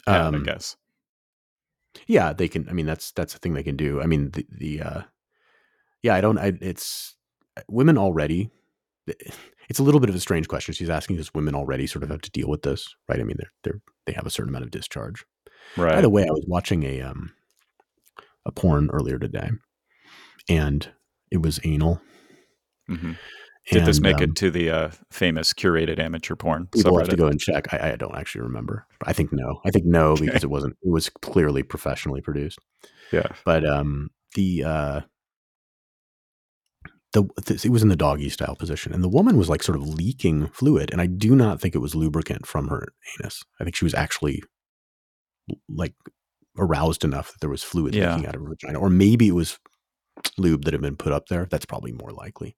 [0.07, 0.75] I Um, guess.
[2.07, 2.67] yeah, they can.
[2.69, 4.01] I mean, that's that's a thing they can do.
[4.01, 5.01] I mean, the the uh,
[6.01, 6.37] yeah, I don't.
[6.37, 7.15] I, it's
[7.67, 8.49] women already.
[9.69, 12.09] It's a little bit of a strange question she's asking because women already sort of
[12.09, 13.19] have to deal with this, right?
[13.21, 15.23] I mean, they're they're they have a certain amount of discharge.
[15.77, 15.95] Right.
[15.95, 17.31] By the way, I was watching a um
[18.45, 19.51] a porn earlier today,
[20.49, 20.89] and
[21.31, 22.01] it was anal.
[22.89, 23.13] hmm
[23.71, 27.15] Did this make um, it to the uh, famous curated amateur porn People have to
[27.15, 27.73] go and check.
[27.73, 28.85] I, I don't actually remember.
[29.05, 29.61] I think no.
[29.65, 30.25] I think no Okay.
[30.25, 30.75] because it wasn't.
[30.83, 32.59] It was clearly professionally produced.
[33.13, 33.27] Yeah.
[33.45, 35.01] But um, the uh,
[37.13, 39.77] the th- it was in the doggy style position, and the woman was like sort
[39.77, 43.43] of leaking fluid, and I do not think it was lubricant from her anus.
[43.59, 44.43] I think she was actually
[45.69, 45.93] like
[46.57, 48.15] aroused enough that there was fluid Yeah.
[48.15, 49.57] leaking out of her vagina, or maybe it was
[50.37, 51.47] lube that had been put up there.
[51.49, 52.55] That's probably more likely.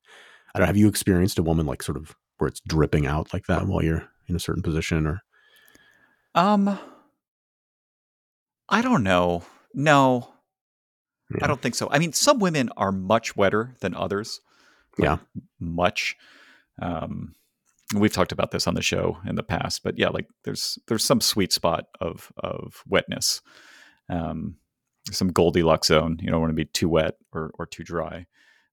[0.55, 0.67] I don't.
[0.67, 3.83] Have you experienced a woman like sort of where it's dripping out like that while
[3.83, 5.21] you're in a certain position or
[6.33, 6.77] Um,
[8.67, 9.43] I don't know.
[9.73, 10.33] No,
[11.31, 11.43] Yeah.
[11.43, 11.87] I don't think so.
[11.91, 14.39] I mean, some women are much wetter than others.
[14.97, 15.17] Like, Yeah.
[15.59, 16.15] much.
[16.81, 17.35] Um,
[17.95, 21.03] we've talked about this on the show in the past, but yeah, like there's there's
[21.03, 23.41] some sweet spot of of wetness.
[24.09, 24.57] Um,
[25.11, 26.17] some Goldilocks zone.
[26.21, 28.25] You don't want to be too wet or or too dry.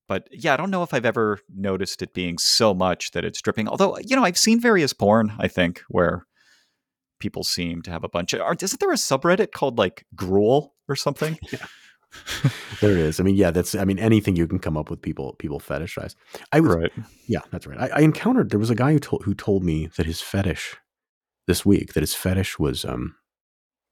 [0.08, 3.40] But yeah, I don't know if I've ever noticed it being so much that it's
[3.40, 3.68] dripping.
[3.68, 5.32] Although you know, I've seen various porn.
[5.38, 6.26] I think where
[7.20, 8.62] people seem to have a bunch of.
[8.62, 11.38] Isn't there a subreddit called like gruel or something?
[12.80, 13.20] there it is.
[13.20, 16.14] I mean, yeah, that's I mean anything you can come up with people people fetishize.
[16.52, 16.92] I was right.
[17.26, 17.78] yeah, that's right.
[17.78, 20.76] I, I encountered there was a guy who told who told me that his fetish
[21.46, 23.16] this week that his fetish was um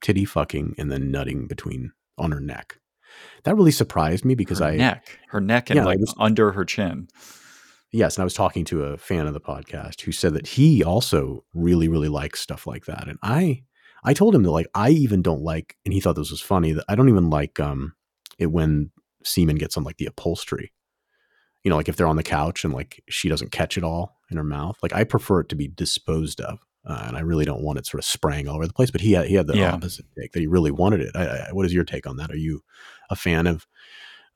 [0.03, 2.79] titty fucking and then nutting between on her neck.
[3.45, 6.53] That really surprised me because her I neck, her neck, and Yeah, like was- under
[6.53, 7.09] her chin.
[7.93, 10.83] yes, and I was talking to a fan of the podcast who said that he
[10.85, 13.63] also really really likes stuff like that, and I
[14.05, 16.73] I told him that like I even don't like, and he thought this was funny
[16.73, 17.95] that I don't even like um
[18.39, 18.91] it when
[19.25, 20.73] semen gets on like the upholstery.
[21.63, 24.17] You know, like if they're on the couch and like she doesn't catch it all
[24.31, 24.79] in her mouth.
[24.83, 27.87] Like I prefer it to be disposed of, uh, and I really don't want it
[27.87, 28.91] sort of spraying all over the place.
[28.91, 29.73] But he had he had the Yeah.
[29.73, 31.15] opposite take that he really wanted it.
[31.15, 32.31] I, I, what is your take on that?
[32.31, 32.63] Are you
[33.11, 33.67] a fan of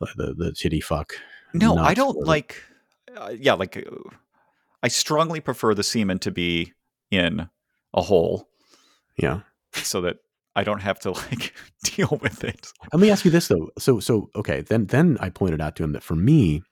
[0.01, 1.15] uh, the the titty fuck?
[1.53, 2.63] No, I don't or- like.
[3.17, 4.11] Uh, yeah, like uh,
[4.83, 6.73] I strongly prefer the semen to be
[7.13, 7.49] in
[7.95, 8.49] a hole
[9.17, 9.41] Yeah.
[9.73, 10.17] so that
[10.57, 11.55] I don't have to like
[11.85, 12.73] deal with it.
[12.93, 13.71] Let me ask you this though.
[13.79, 16.63] So so okay, then then I pointed out to him that for me,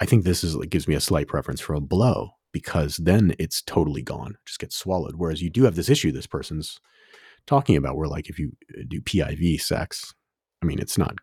[0.00, 3.34] I think this is it gives me a slight preference for a blow because then
[3.38, 5.16] it's totally gone, just gets swallowed.
[5.16, 6.80] Whereas you do have this issue this person's
[7.46, 10.14] talking about where like if you uh, do PIV sex,
[10.62, 11.16] I mean it's not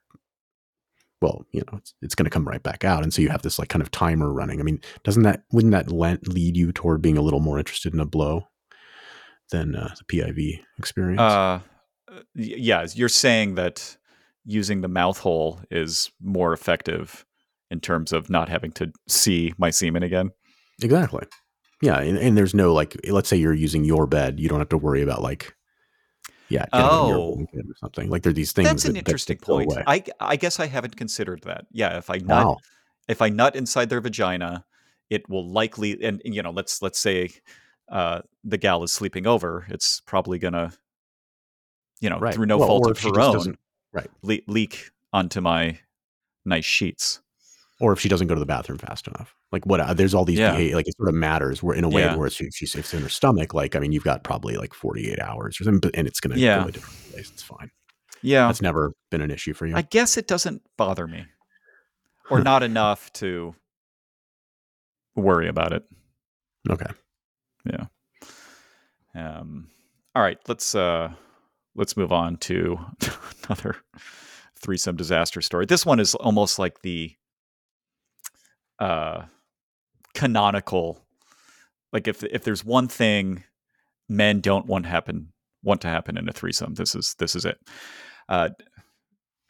[1.24, 3.42] well, you know, it's, it's going to come right back out, and so you have
[3.42, 4.60] this like kind of timer running.
[4.60, 7.96] I mean, doesn't that wouldn't that le- lead you toward being a little more interested
[7.96, 8.44] in a blow
[9.50, 11.20] than uh, the PIV experience?
[11.20, 11.62] Uh,
[12.36, 13.98] yeah, you're saying that
[14.46, 17.26] using the mouth hole is more effective
[17.72, 20.30] in terms of not having to see my semen again.
[20.82, 21.26] Exactly.
[21.82, 24.70] Yeah, and, and there's no like, let's say you're using your bed, you don't have
[24.70, 25.54] to worry about like,
[26.50, 27.48] yeah, getting your Oh.
[27.54, 28.10] or something.
[28.10, 28.68] Like there are these things.
[28.70, 29.72] That's an that- that interesting go point.
[29.72, 29.84] away.
[29.88, 31.66] I I guess I haven't considered that.
[31.72, 32.58] Yeah, if I nut Wow.
[33.08, 34.64] if I nut inside their vagina,
[35.10, 37.30] it will likely and you know let's let's say
[37.90, 39.66] uh, the gal is sleeping over.
[39.70, 40.72] It's probably gonna
[42.02, 42.34] you know Right.
[42.34, 43.58] through no Well, fault of her own
[43.92, 44.10] right.
[44.22, 45.80] le- leak onto my
[46.46, 47.20] nice sheets.
[47.80, 49.80] Or if she doesn't go to the bathroom fast enough, like what?
[49.80, 50.52] uh, There's all these Yeah.
[50.52, 51.62] behavior, like it sort of matters.
[51.64, 52.16] Where in a way Yeah.
[52.16, 55.20] where she, she's it's in her stomach, like I mean, you've got probably like 48
[55.20, 56.62] hours or something, and it's going to Yeah.
[56.62, 57.30] go a different place.
[57.34, 57.70] It's fine.
[58.22, 59.76] Yeah, That's never been an issue for you.
[59.76, 61.26] I guess it doesn't bother me,
[62.30, 63.54] or not enough to
[65.16, 65.84] worry about it.
[66.70, 66.92] okay.
[67.66, 67.86] Yeah.
[69.16, 69.68] Um,
[70.16, 71.12] all right, let's uh,
[71.76, 72.80] let's move on to
[73.48, 73.76] another
[74.60, 75.66] threesome disaster story.
[75.66, 77.14] This one is almost like the
[78.84, 79.26] uh,
[80.14, 81.00] canonical.
[81.92, 83.44] Like if if there's one thing
[84.10, 85.32] men don't want happen
[85.64, 87.58] want to happen in a threesome, this is this is it.
[88.30, 88.50] Uh,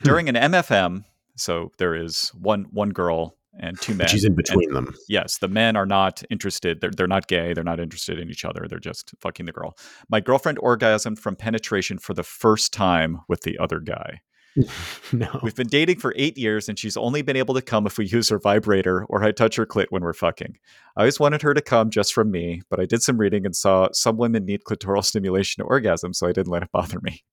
[0.01, 0.09] Hmm.
[0.09, 1.05] during an MFM,
[1.37, 4.07] so there is one one girl and two men.
[4.07, 4.93] She's in and- between them.
[5.07, 6.81] yes, the men are not interested.
[6.81, 7.53] They're, they're not gay.
[7.53, 8.65] They're not interested in each other.
[8.67, 9.77] They're just fucking the girl.
[10.09, 14.21] My girlfriend orgasmed from penetration for the first time with the other guy.
[15.13, 15.39] no.
[15.41, 18.05] We've been dating for eight years, and she's only been able to come if we
[18.05, 20.57] use her vibrator or I touch her clit when we're fucking.
[20.95, 23.55] I always wanted her to come just from me, but I did some reading and
[23.55, 27.23] saw some women need clitoral stimulation to orgasm, so I didn't let it bother me.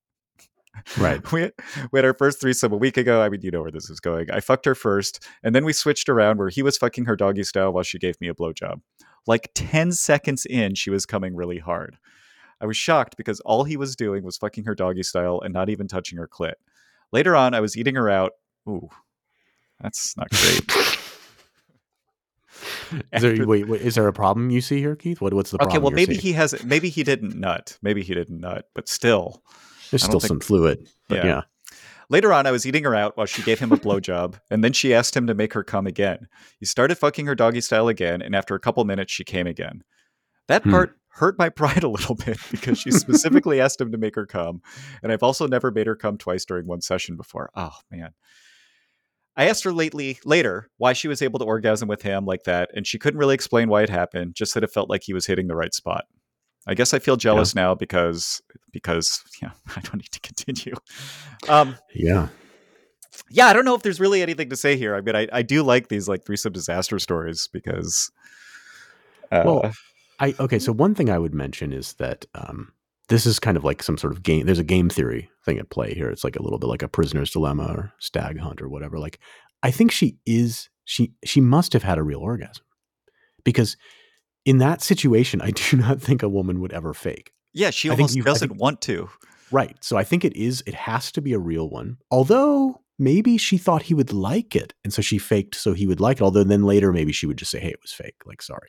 [0.98, 1.20] Right.
[1.32, 1.50] We,
[1.92, 3.22] we had our first threesome a week ago.
[3.22, 4.30] I mean, you know where this is going.
[4.30, 7.42] I fucked her first, and then we switched around where he was fucking her doggy
[7.42, 8.80] style while she gave me a blowjob.
[9.26, 11.98] Like 10 seconds in, she was coming really hard.
[12.60, 15.70] I was shocked because all he was doing was fucking her doggy style and not
[15.70, 16.54] even touching her clit.
[17.12, 18.32] Later on, I was eating her out.
[18.68, 18.88] Ooh,
[19.80, 20.62] that's not great.
[23.12, 25.20] Is there, wait, wait, is there a problem you see here, Keith?
[25.20, 25.76] What, what's the problem?
[25.76, 26.22] okay, well, maybe seeing?
[26.22, 26.64] he has.
[26.64, 27.78] Maybe he didn't nut.
[27.82, 29.42] Maybe he didn't nut, but still.
[29.90, 31.24] There's still don't some fluid, but Yeah.
[31.26, 31.42] yeah.
[32.08, 34.72] Later on, I was eating her out while she gave him a blowjob, and then
[34.72, 36.26] she asked him to make her come again.
[36.58, 39.84] He started fucking her doggy style again, and after a couple minutes, she came again.
[40.48, 40.70] That Hmm.
[41.10, 44.62] Hurt my pride a little bit because she specifically asked him to make her come,
[45.02, 47.50] and I've also never made her come twice during one session before.
[47.54, 48.10] Oh man.
[49.36, 52.70] I asked her lately later why she was able to orgasm with him like that,
[52.74, 55.24] and she couldn't really explain why it happened, just that it felt like he was
[55.26, 56.04] hitting the right spot.
[56.66, 60.74] I guess I feel jealous now because because yeah, I don't need to continue.
[61.48, 62.28] Um, Yeah.
[63.30, 64.94] yeah, I don't know if there's really anything to say here.
[64.94, 68.10] I mean, I, I do like these like threesome disaster stories because
[69.32, 69.72] Uh, Well,
[70.20, 70.58] I okay.
[70.58, 72.72] So one thing I would mention is that um,
[73.08, 74.46] this is kind of like some sort of game.
[74.46, 76.10] There's a game theory thing at play here.
[76.10, 78.98] It's like a little bit like a prisoner's dilemma or stag hunt or whatever.
[78.98, 79.18] Like,
[79.62, 82.64] I think she is she she must have had a real orgasm
[83.44, 83.76] because
[84.44, 87.32] in that situation, I do not think a woman would ever fake.
[87.52, 89.08] yeah, she almost you- doesn't think- want to.
[89.52, 89.76] Right.
[89.82, 90.62] So I think it is.
[90.64, 91.96] It has to be a real one.
[92.12, 95.98] Although maybe she thought he would like it, and so she faked so he would
[95.98, 96.22] like it.
[96.22, 98.68] Although then later maybe she would just say, "Hey, it was fake." Like, sorry.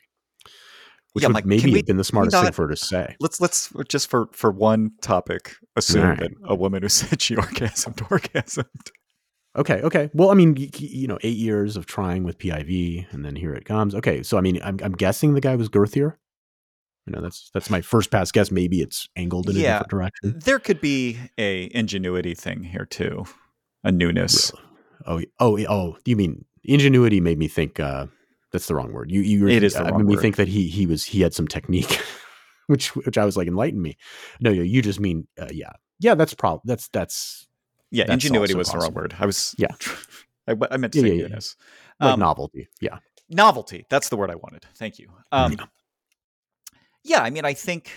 [1.14, 3.16] Which Yeah, would maybe we- have been the smartest not- thing for her to say.
[3.20, 6.20] Let's let's just for for one topic assume Alright.
[6.20, 8.90] that a woman who said she orgasmed orgasmed.
[9.54, 10.08] Okay, okay.
[10.14, 13.36] Well, I mean, y- y- you know, eight years of trying with PIV, and then
[13.36, 13.94] here it comes.
[13.94, 16.14] Okay, so I mean, I'm, I'm guessing the guy was girthier.
[17.06, 18.50] You know, that's that's my first pass guess.
[18.50, 19.60] Maybe it's angled in Yeah.
[19.60, 20.38] a different direction.
[20.42, 23.24] There could be a ingenuity thing here too,
[23.84, 24.52] a newness.
[25.06, 25.98] Oh, oh, oh.
[26.06, 27.78] You mean ingenuity made me think?
[27.78, 28.06] uh
[28.52, 29.10] That's the wrong word.
[29.10, 29.48] You, you.
[29.48, 30.22] It is the I wrong made me word.
[30.22, 32.00] think that he he was he had some technique,
[32.66, 33.96] which which I was like enlighten me.
[34.40, 36.14] No, no, you just mean uh, yeah, yeah.
[36.14, 36.60] That's prob.
[36.64, 37.48] That's that's
[37.90, 39.16] Yeah, That's ingenuity was the wrong word.
[39.18, 39.74] I was Yeah.
[40.48, 41.28] I, I meant to Yeah, say yeah, yeah.
[41.28, 41.56] newness.
[42.00, 42.68] like Um, novelty.
[42.80, 42.98] Yeah.
[43.30, 43.86] novelty.
[43.88, 44.66] That's the word I wanted.
[44.74, 45.08] Thank you.
[45.30, 45.64] Um, Yeah.
[47.04, 47.90] yeah, I mean, I think.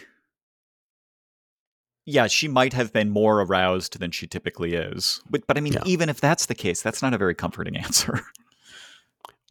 [2.07, 5.21] Yeah, she might have been more aroused than she typically is.
[5.27, 5.81] But, but I mean, Yeah.
[5.85, 8.21] even if that's the case, that's not a very comforting answer.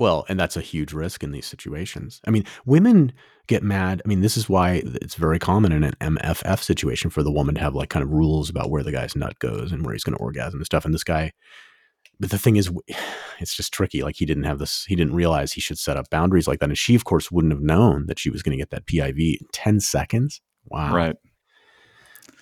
[0.01, 2.21] Well, and that's a huge risk in these situations.
[2.27, 3.13] I mean, women
[3.47, 4.03] get mad.
[4.05, 7.55] I mean, this is why it's very common in an MFF situation for the woman
[7.55, 10.05] to have like kind of rules about where the guy's nut goes and where he's
[10.05, 10.85] going to orgasm and stuff.
[10.85, 11.33] And this guy,
[12.19, 12.73] but the thing is,
[13.39, 14.03] it's just tricky.
[14.03, 16.71] Like he didn't have this, he didn't realize he should set up boundaries like that.
[16.71, 19.39] And she, of course, wouldn't have known that she was going to get that PIV
[19.41, 20.41] in 10 seconds.
[20.67, 20.95] Wow.
[20.95, 21.17] Right.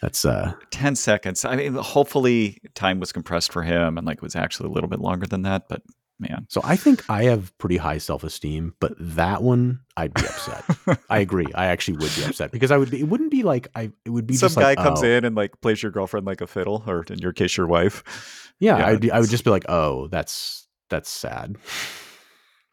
[0.01, 1.45] That's, uh, 10 seconds.
[1.45, 4.89] I mean, hopefully time was compressed for him and like it was actually a little
[4.89, 5.69] bit longer than that.
[5.69, 5.83] But
[6.23, 10.23] man, so I think I have pretty high self esteem, but that one, I'd be
[10.23, 10.65] upset.
[11.11, 11.49] I agree.
[11.55, 14.11] I actually would be upset because I would be, it wouldn't be like, I, it
[14.11, 15.07] would be some just guy like, comes oh.
[15.07, 18.53] in and like plays your girlfriend like a fiddle, or in your case, your wife.
[18.59, 21.57] Yeah, Yeah, I'd be, I would just be like, oh, that's that's sad.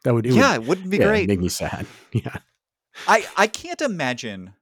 [0.04, 1.28] That would it yeah, would, it wouldn't be yeah, great.
[1.28, 1.86] make me sad.
[2.12, 2.36] Yeah,
[3.06, 4.54] I I can't imagine.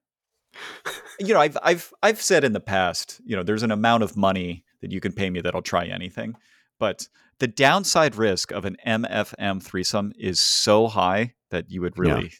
[1.20, 4.16] You know, I've I've I've said in the past, you know, there's an amount of
[4.16, 6.36] money that you can pay me that I'll try anything,
[6.78, 12.02] but the downside risk of an MFM threesome is so high that you would Yeah.
[12.14, 12.32] really,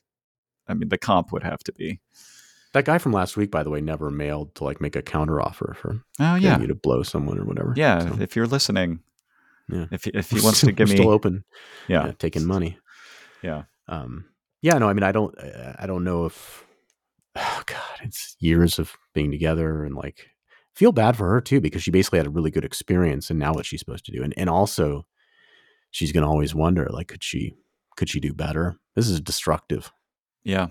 [0.67, 2.01] I mean, the comp would have to be.
[2.75, 5.41] that guy from last week, by the way, never mailed to like make a counter
[5.41, 7.73] offer for Oh yeah, you to blow someone or whatever.
[7.77, 8.01] yeah.
[8.01, 9.01] So, If you're listening,
[9.69, 9.87] Yeah.
[9.91, 11.45] if if he wants to give me, still open,
[11.89, 12.79] yeah, taking money.
[13.43, 14.27] yeah, Um,
[14.61, 15.35] yeah, no, I mean, I don't,
[15.79, 16.65] I don't know if,
[17.37, 20.29] oh God, it's years of being together and like
[20.79, 23.53] feel bad for her too because she basically had a really good experience and now
[23.53, 24.23] what she's supposed to do?
[24.23, 25.07] And and also,
[25.91, 27.57] she's gonna always wonder like, could she,
[27.97, 28.77] could she do better?
[28.95, 29.91] This is destructive.
[30.45, 30.69] yeah,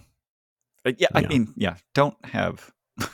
[0.86, 1.08] Uh, yeah.
[1.14, 1.76] I mean, yeah.
[1.94, 2.72] Don't have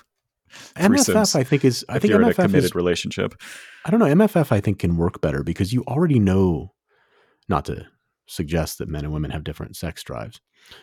[0.75, 3.33] MFF, I think is, I think you're in a committed is, relationship.
[3.85, 6.73] I don't know, MFF I think can work better because you already know,
[7.49, 7.87] not to
[8.27, 10.39] suggest that men and women have different sex drives,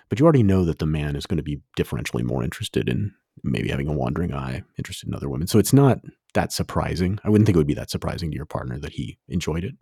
[0.09, 3.13] but you already know that the man is going to be differentially more interested in
[3.45, 5.47] maybe having a wandering eye, interested in other women.
[5.47, 6.01] So it's not
[6.35, 7.19] that surprising.
[7.25, 9.75] I wouldn't think it would be that surprising to your partner that he enjoyed it.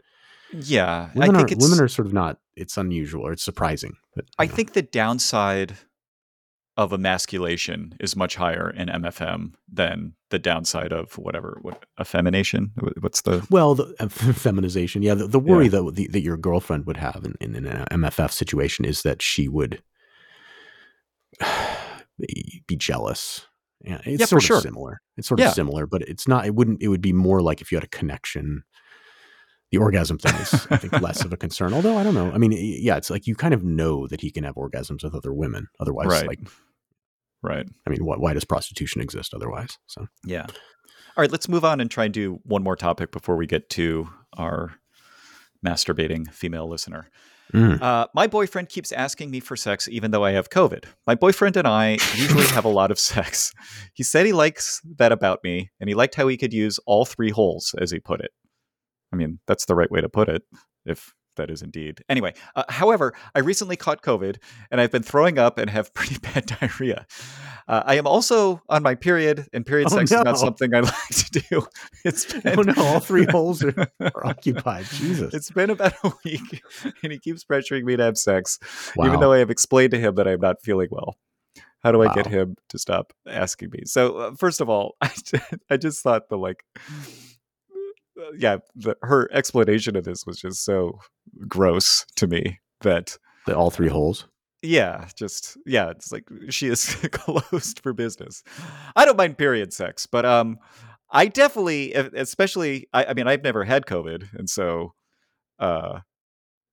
[0.53, 3.43] Yeah, Women, I are, think it's women are sort of not, it's unusual or it's
[3.43, 3.95] surprising.
[4.15, 4.55] But I know.
[4.55, 5.77] think the downside
[6.79, 12.71] of emasculation is much higher in MFM than the downside of whatever what effemination.
[13.01, 15.15] What's the Well, the uh, feminization, yeah.
[15.15, 15.71] The, the worry Yeah.
[15.83, 19.49] that the, that your girlfriend would have in, in an MFF situation is that she
[19.49, 19.83] would
[22.67, 23.47] be jealous.
[23.85, 24.57] Yeah, it's Yeah, sort sure.
[24.57, 25.01] of similar.
[25.17, 25.49] It's sort Yeah.
[25.49, 26.47] of similar, but it's not.
[26.47, 26.83] It wouldn't.
[26.83, 28.65] It would be more like if you had a connection.
[29.71, 31.75] The orgasm thing is, I think, less of a concern.
[31.75, 32.33] Although I don't know.
[32.33, 35.15] I mean, yeah, it's like you kind of know that he can have orgasms with
[35.15, 35.69] other women.
[35.79, 36.27] Otherwise, Right.
[36.27, 36.41] like,
[37.43, 37.69] right?
[37.87, 39.77] I mean, why, why does prostitution exist otherwise?
[39.87, 40.47] So, Yeah.
[41.17, 43.69] All right, let's move on and try and do one more topic before we get
[43.71, 44.77] to our
[45.67, 47.11] masturbating female listener.
[47.55, 47.81] Mm.
[47.81, 50.85] Uh, my boyfriend keeps asking me for sex even though I have COVID.
[51.07, 53.53] My boyfriend and I usually have a lot of sex.
[53.95, 57.05] He said he likes that about me, and he liked how he could use all
[57.05, 58.31] three holes, as he put it.
[59.13, 60.43] I mean, that's the right way to put it,
[60.87, 62.05] if that is indeed.
[62.09, 64.37] Anyway, uh, however, I recently caught COVID,
[64.71, 67.07] and I've been throwing up and have pretty bad diarrhea.
[67.67, 70.81] Uh, I am also on my period, and period Oh, sex is not something I
[70.81, 71.67] like to do.
[72.05, 74.85] It's been oh no, all three holes are, are occupied.
[74.93, 75.33] Jesus.
[75.35, 76.63] it's been about a week,
[77.03, 78.59] and he keeps pressuring me to have sex,
[78.97, 79.07] Wow.
[79.07, 81.17] even though I have explained to him that I'm not feeling well.
[81.81, 83.83] How do I get him to stop asking me?
[83.85, 85.13] So, uh, first of all, I,
[85.71, 86.65] I just thought the like,
[88.37, 90.99] yeah, the, her explanation of this was just so
[91.47, 93.17] gross to me that
[93.47, 94.27] The- all three holes.
[94.61, 98.43] Yeah, just yeah, it's like she is closed for business.
[98.97, 100.59] I don't mind period sex, but um,
[101.13, 104.95] I definitely, especially, I, I mean, I've never had COVID, and so,
[105.61, 106.01] uh,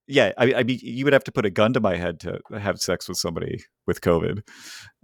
[0.08, 2.40] yeah, I, I mean, you would have to put a gun to my head to
[2.58, 4.42] have sex with somebody with COVID.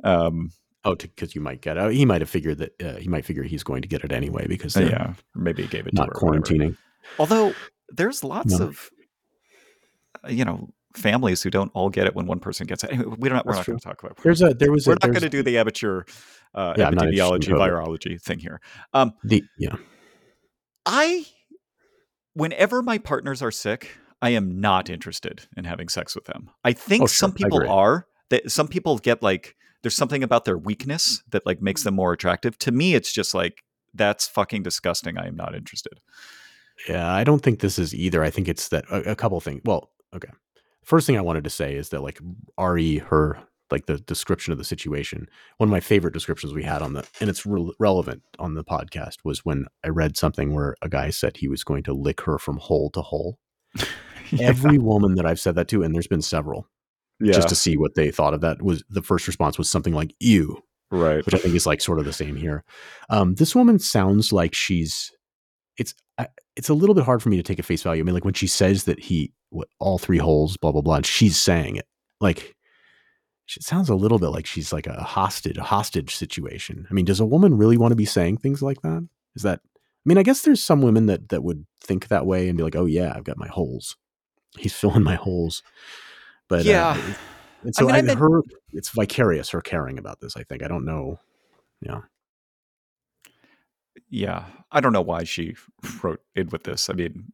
[0.03, 0.49] Um,
[0.83, 1.93] oh, because you might get it.
[1.93, 4.47] He might have figured that uh, he might figure he's going to get it anyway
[4.47, 6.77] because yeah, maybe he gave it not to her quarantining.
[7.19, 7.53] Although
[7.89, 8.67] there's lots no.
[8.67, 8.89] of,
[10.23, 12.93] uh, you know, families who don't all get it when one person gets it.
[12.93, 13.45] Anyway, we don't.
[13.45, 14.17] We're not going to talk about.
[14.23, 14.87] There's a there was.
[14.87, 16.03] We're a, not going to do the amateur
[16.53, 18.61] uh, yeah, epidemiology virology thing here.
[18.93, 19.75] Um, the yeah,
[20.85, 21.25] I
[22.33, 26.49] whenever my partners are sick, I am not interested in having sex with them.
[26.63, 27.15] I think oh, sure.
[27.15, 28.07] some people are.
[28.29, 31.31] That some people get like there's something about their weakness mm.
[31.31, 31.97] that like makes them mm.
[31.97, 32.57] more attractive.
[32.59, 33.63] To me, it's just like
[33.93, 35.17] that's fucking disgusting.
[35.17, 35.99] I am not interested.
[36.87, 38.23] Yeah, I don't think this is either.
[38.23, 39.61] I think it's that a, a couple things.
[39.65, 40.29] Well, okay.
[40.83, 42.19] First thing I wanted to say is that like
[42.57, 43.39] Ari, her
[43.71, 45.27] like the description of the situation.
[45.57, 48.63] One of my favorite descriptions we had on the, and it's re- relevant on the
[48.63, 52.21] podcast, was when I read something where a guy said he was going to lick
[52.21, 53.39] her from hole to hole.
[54.31, 54.47] yeah.
[54.47, 56.67] Every woman that I've said that to, and there's been several,
[57.21, 57.33] yeah.
[57.33, 60.13] just to see what they thought of that, was the first response was something like
[60.19, 61.25] "ew," right?
[61.25, 62.63] Which I think is like sort of the same here.
[63.09, 65.11] Um, this woman sounds like she's.
[65.77, 65.93] It's
[66.55, 68.01] it's a little bit hard for me to take a face value.
[68.01, 70.95] I mean, like when she says that he what, all three holes, blah blah blah,
[70.95, 71.87] and she's saying it
[72.19, 72.55] like
[73.57, 76.87] it sounds a little bit like she's like a hostage, a hostage situation.
[76.89, 79.07] I mean, does a woman really want to be saying things like that?
[79.35, 79.59] Is that?
[79.63, 82.63] I mean, I guess there's some women that that would think that way and be
[82.63, 83.97] like, "Oh yeah, I've got my holes.
[84.57, 85.63] He's filling my holes."
[86.51, 87.13] But uh, yeah, uh,
[87.63, 88.41] and so I mean, I, her,
[88.73, 90.35] it's vicarious her caring about this.
[90.35, 91.17] I think I don't know.
[91.79, 92.01] Yeah,
[94.09, 95.55] yeah, I don't know why she
[96.03, 96.89] wrote in with this.
[96.89, 97.31] I mean,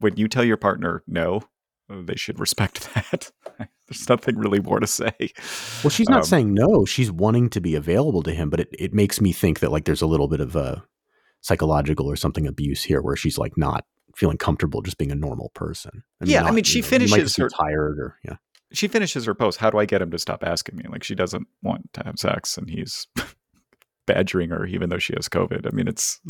[0.00, 1.42] when you tell your partner no,
[1.88, 3.30] they should respect that.
[3.58, 5.14] There's nothing really more to say.
[5.84, 6.84] Well, she's not um, saying no.
[6.84, 9.84] She's wanting to be available to him, but it, it makes me think that like
[9.84, 10.82] there's a little bit of a
[11.40, 13.84] psychological or something abuse here where she's like not
[14.16, 16.02] feeling comfortable just being a normal person.
[16.20, 18.36] I mean, yeah, not, I mean, she know, finishes her tired or yeah.
[18.76, 19.58] She finishes her post.
[19.58, 20.84] How do I get him to stop asking me?
[20.88, 23.06] Like she doesn't want to have sex, and he's
[24.06, 25.66] badgering her even though she has COVID.
[25.66, 26.20] I mean, it's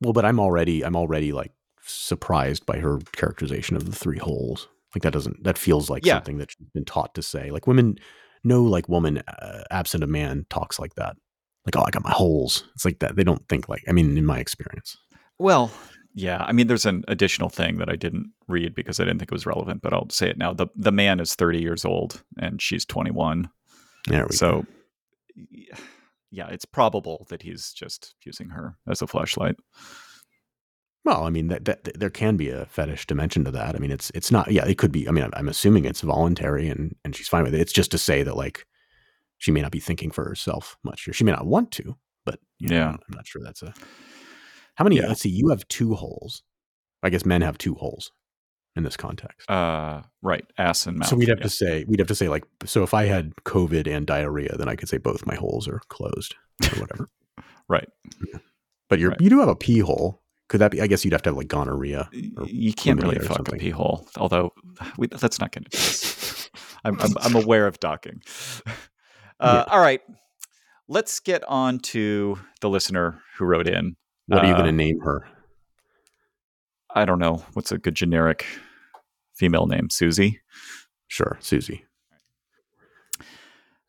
[0.00, 1.52] well, but I'm already I'm already like
[1.82, 4.68] surprised by her characterization of the three holes.
[4.94, 6.14] Like that doesn't that feels like yeah.
[6.14, 7.50] something that she's been taught to say.
[7.50, 7.98] Like women,
[8.44, 11.16] no like woman uh, absent a man talks like that.
[11.66, 12.64] Like oh, I got my holes.
[12.74, 13.16] It's like that.
[13.16, 13.82] They don't think like.
[13.88, 14.96] I mean, in my experience.
[15.38, 15.70] Well,
[16.18, 16.44] yeah.
[16.44, 19.34] I mean, there's an additional thing that I didn't read because I didn't think it
[19.34, 20.52] was relevant, but I'll say it now.
[20.52, 23.48] the The man is 30 years old and she's 21.
[24.08, 24.66] There we so,
[25.36, 25.76] go.
[26.32, 29.56] yeah, it's probable that he's just using her as a flashlight.
[31.04, 33.76] Well, I mean, that, that, there can be a fetish dimension to that.
[33.76, 34.50] I mean, it's it's not.
[34.50, 35.08] Yeah, it could be.
[35.08, 37.60] I mean, I'm assuming it's voluntary, and and she's fine with it.
[37.60, 38.66] It's just to say that like
[39.38, 41.96] she may not be thinking for herself much, or she may not want to.
[42.26, 43.72] But you know, yeah, I'm not sure that's a.
[44.78, 44.96] How many?
[44.96, 45.08] Yeah.
[45.08, 45.28] Let's see.
[45.28, 46.44] You have two holes.
[47.02, 48.12] I guess men have two holes
[48.76, 49.50] in this context.
[49.50, 51.08] Uh, right, ass and mouth.
[51.08, 51.44] So we'd have yeah.
[51.44, 54.68] to say we'd have to say like so if I had COVID and diarrhea, then
[54.68, 57.10] I could say both my holes are closed or whatever.
[57.68, 57.88] right.
[58.88, 59.20] But you right.
[59.20, 60.22] you do have a pee hole.
[60.48, 60.80] Could that be?
[60.80, 62.08] I guess you'd have to have like gonorrhea.
[62.12, 63.56] You can't really fuck something.
[63.56, 64.08] a pee hole.
[64.16, 64.52] Although,
[64.96, 65.70] we, let's not going to.
[65.70, 66.50] this.
[66.84, 68.22] I'm, I'm, I'm, aware of docking.
[69.40, 69.72] Uh, yeah.
[69.72, 70.00] All right,
[70.88, 73.94] let's get on to the listener who wrote in.
[74.28, 75.26] What are you going to uh, name her?
[76.94, 77.44] I don't know.
[77.54, 78.44] What's a good generic
[79.34, 79.90] female name?
[79.90, 80.40] Susie.
[81.08, 81.84] Sure, Susie.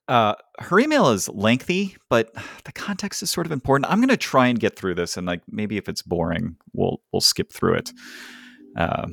[0.07, 2.33] Uh, her email is lengthy, but
[2.63, 3.91] the context is sort of important.
[3.91, 7.01] I'm going to try and get through this, and like maybe if it's boring, we'll
[7.11, 7.93] we'll skip through it.
[8.75, 9.07] Uh,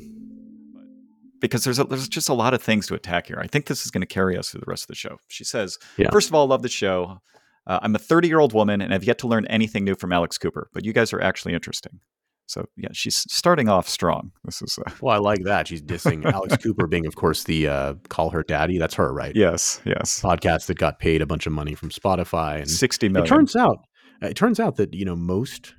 [1.40, 3.38] because there's a, there's just a lot of things to attack here.
[3.42, 5.18] I think this is going to carry us through the rest of the show.
[5.28, 6.08] She says, yeah.
[6.10, 7.20] first of all, love the show.
[7.66, 10.12] Uh, I'm a 30 year old woman and I've yet to learn anything new from
[10.12, 12.00] Alex Cooper, but you guys are actually interesting.
[12.46, 14.30] So yeah, she's starting off strong.
[14.44, 14.90] This is uh...
[15.00, 15.66] well, I like that.
[15.66, 18.78] She's dissing Alex Cooper, being of course the uh, call her daddy.
[18.78, 19.34] That's her, right?
[19.34, 20.20] Yes, yes.
[20.20, 23.26] Podcast that got paid a bunch of money from Spotify and sixty million.
[23.26, 23.78] It turns out,
[24.22, 25.74] it turns out that you know most,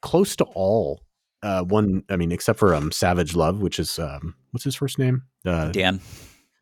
[0.00, 1.04] close to all,
[1.44, 2.02] uh, one.
[2.10, 5.22] I mean, except for um, Savage Love, which is um, what's his first name?
[5.46, 6.00] Uh, Dan.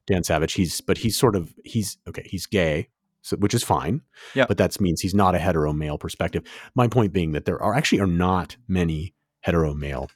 [0.07, 0.53] Dan Savage.
[0.53, 2.27] He's but he's sort of he's okay.
[2.27, 2.91] He's gay.
[3.27, 4.03] So, which is fine,
[4.37, 4.47] yeah.
[4.47, 6.45] But that means he's not a hetero male perspective.
[6.77, 10.09] My point being that there are actually are not many hetero male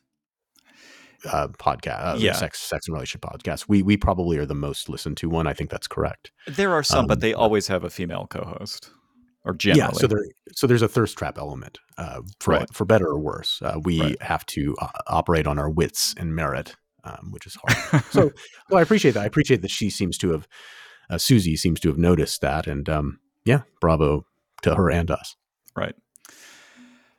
[1.24, 2.34] uh, podcast, uh, yeah.
[2.34, 3.64] sex, sex and relationship podcasts.
[3.66, 5.48] We we probably are the most listened to one.
[5.48, 6.30] I think that's correct.
[6.46, 8.90] There are some, um, but they always have a female co-host,
[9.44, 9.80] or generally.
[9.80, 12.72] Yeah, so there, so there's a thirst trap element uh, for right.
[12.72, 13.61] for better or worse.
[13.61, 14.22] Uh, we right.
[14.22, 18.04] have to uh, operate on our wits and merit, um, which is hard.
[18.11, 18.30] so,
[18.70, 19.22] well, I appreciate that.
[19.24, 20.46] I appreciate that she seems to have
[21.11, 24.24] uh, Susie seems to have noticed that, and um, yeah, bravo
[24.62, 25.36] to her and us.
[25.76, 25.94] Right.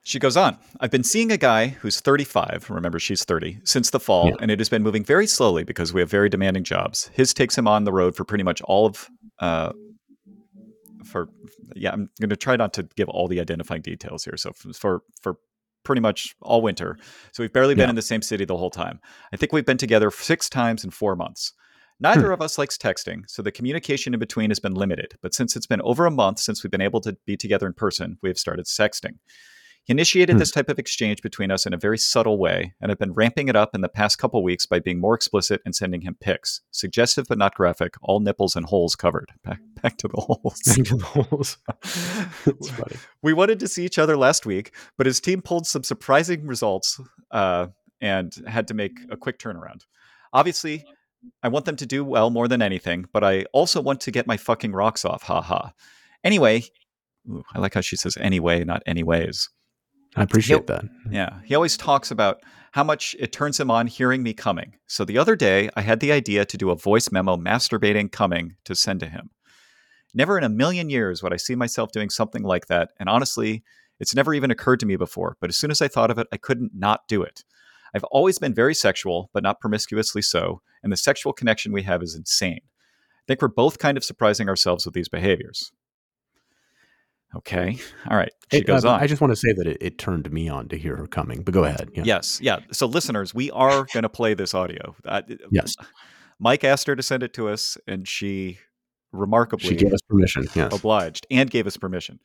[0.03, 3.99] She goes on, I've been seeing a guy who's 35, remember she's 30, since the
[3.99, 4.35] fall, yeah.
[4.39, 7.11] and it has been moving very slowly because we have very demanding jobs.
[7.13, 9.73] His takes him on the road for pretty much all of, uh,
[11.03, 11.29] for,
[11.75, 14.37] yeah, I'm going to try not to give all the identifying details here.
[14.37, 15.35] So for, for
[15.83, 16.97] pretty much all winter.
[17.31, 17.89] So we've barely been yeah.
[17.89, 18.99] in the same city the whole time.
[19.31, 21.53] I think we've been together six times in four months.
[22.01, 22.33] Neither hmm.
[22.33, 25.13] of us likes texting, so the communication in between has been limited.
[25.21, 27.73] But since it's been over a month since we've been able to be together in
[27.73, 29.19] person, we have started sexting.
[29.83, 30.39] He initiated hmm.
[30.39, 33.49] this type of exchange between us in a very subtle way, and I've been ramping
[33.49, 36.61] it up in the past couple weeks by being more explicit and sending him pics,
[36.71, 39.29] suggestive but not graphic, all nipples and holes covered.
[39.43, 40.59] Back, back to the holes.
[40.65, 41.57] Back to the holes.
[42.45, 42.95] That's funny.
[43.21, 46.99] We wanted to see each other last week, but his team pulled some surprising results
[47.29, 47.67] uh,
[48.01, 49.85] and had to make a quick turnaround.
[50.33, 50.85] Obviously,
[51.43, 54.27] I want them to do well more than anything, but I also want to get
[54.27, 55.23] my fucking rocks off.
[55.23, 55.73] Ha ha.
[56.23, 56.63] Anyway,
[57.29, 59.49] ooh, I like how she says anyway, not anyways.
[60.15, 60.85] I appreciate that.
[61.09, 61.39] Yeah.
[61.45, 62.41] He always talks about
[62.71, 64.75] how much it turns him on hearing me coming.
[64.87, 68.55] So the other day, I had the idea to do a voice memo masturbating coming
[68.65, 69.29] to send to him.
[70.13, 72.89] Never in a million years would I see myself doing something like that.
[72.99, 73.63] And honestly,
[73.99, 75.37] it's never even occurred to me before.
[75.39, 77.43] But as soon as I thought of it, I couldn't not do it.
[77.93, 80.61] I've always been very sexual, but not promiscuously so.
[80.83, 82.61] And the sexual connection we have is insane.
[82.63, 85.71] I think we're both kind of surprising ourselves with these behaviors.
[87.35, 87.77] Okay.
[88.09, 88.31] All right.
[88.51, 89.01] She it, goes uh, on.
[89.01, 91.43] I just want to say that it, it, turned me on to hear her coming,
[91.43, 91.89] but go ahead.
[91.93, 92.03] Yeah.
[92.05, 92.39] Yes.
[92.41, 92.59] Yeah.
[92.71, 94.95] So, listeners, we are going to play this audio.
[95.05, 95.75] Uh, yes.
[96.39, 98.59] Mike asked her to send it to us, and she
[99.13, 100.45] remarkably she gave us permission.
[100.55, 100.75] Yes.
[100.75, 102.19] Obliged and gave us permission.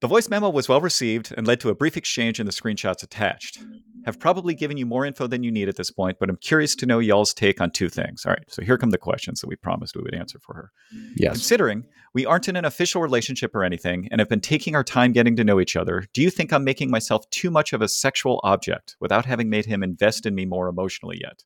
[0.00, 3.02] The voice memo was well received and led to a brief exchange in the screenshots
[3.02, 3.58] attached.
[4.04, 6.76] Have probably given you more info than you need at this point, but I'm curious
[6.76, 8.24] to know y'all's take on two things.
[8.24, 10.70] All right, so here come the questions that we promised we would answer for her.
[11.16, 11.32] Yes.
[11.32, 11.84] Considering
[12.14, 15.34] we aren't in an official relationship or anything and have been taking our time getting
[15.34, 18.38] to know each other, do you think I'm making myself too much of a sexual
[18.44, 21.42] object without having made him invest in me more emotionally yet?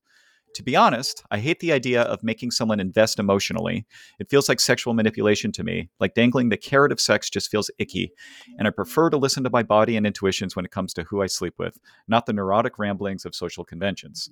[0.55, 3.87] To be honest, I hate the idea of making someone invest emotionally.
[4.19, 7.71] It feels like sexual manipulation to me, like dangling the carrot of sex just feels
[7.79, 8.13] icky.
[8.59, 11.23] And I prefer to listen to my body and intuitions when it comes to who
[11.23, 14.31] I sleep with, not the neurotic ramblings of social conventions.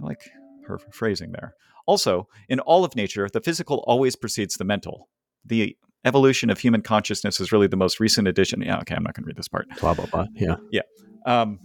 [0.00, 0.30] I like
[0.66, 1.54] her phrasing there.
[1.86, 5.08] Also, in all of nature, the physical always precedes the mental.
[5.44, 8.62] The evolution of human consciousness is really the most recent addition.
[8.62, 9.66] Yeah, okay, I'm not going to read this part.
[9.80, 10.26] Blah, blah, blah.
[10.34, 10.56] Yeah.
[10.70, 10.82] Yeah.
[11.26, 11.60] Um,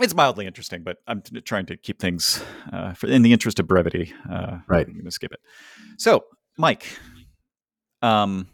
[0.00, 3.66] it's mildly interesting, but I'm trying to keep things uh, for, in the interest of
[3.66, 4.12] brevity.
[4.30, 4.86] Uh, right.
[4.86, 5.40] I'm going to skip it.
[5.98, 6.24] So,
[6.58, 6.86] Mike,
[8.00, 8.48] um,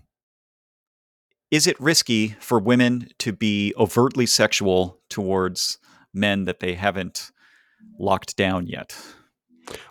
[1.50, 5.78] is it risky for women to be overtly sexual towards
[6.12, 7.30] men that they haven't
[7.98, 8.96] locked down yet?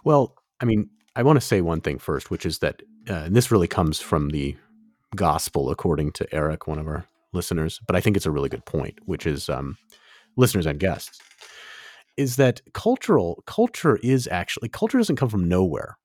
[0.04, 3.36] Well, I mean, I want to say one thing first, which is that, uh, and
[3.36, 4.56] this really comes from the
[5.16, 8.66] gospel, according to Eric, one of our listeners, but I think it's a really good
[8.66, 9.78] point, which is um,
[10.36, 11.20] listeners and guests
[12.18, 15.98] is that cultural culture is actually culture doesn't come from nowhere.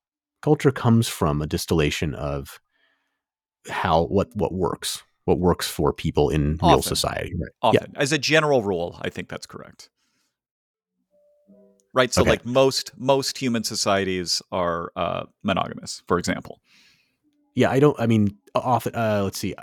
[0.42, 2.60] Culture comes from a distillation of
[3.68, 6.68] how what what works, what works for people in Often.
[6.68, 7.32] real society.
[7.34, 7.50] Right.
[7.62, 8.00] Often, yeah.
[8.00, 9.88] as a general rule, I think that's correct.
[11.94, 12.12] Right.
[12.12, 12.30] So, okay.
[12.30, 16.60] like most most human societies are uh, monogamous, for example.
[17.54, 17.98] Yeah, I don't.
[18.00, 18.94] I mean, often.
[18.94, 19.54] Uh, let's see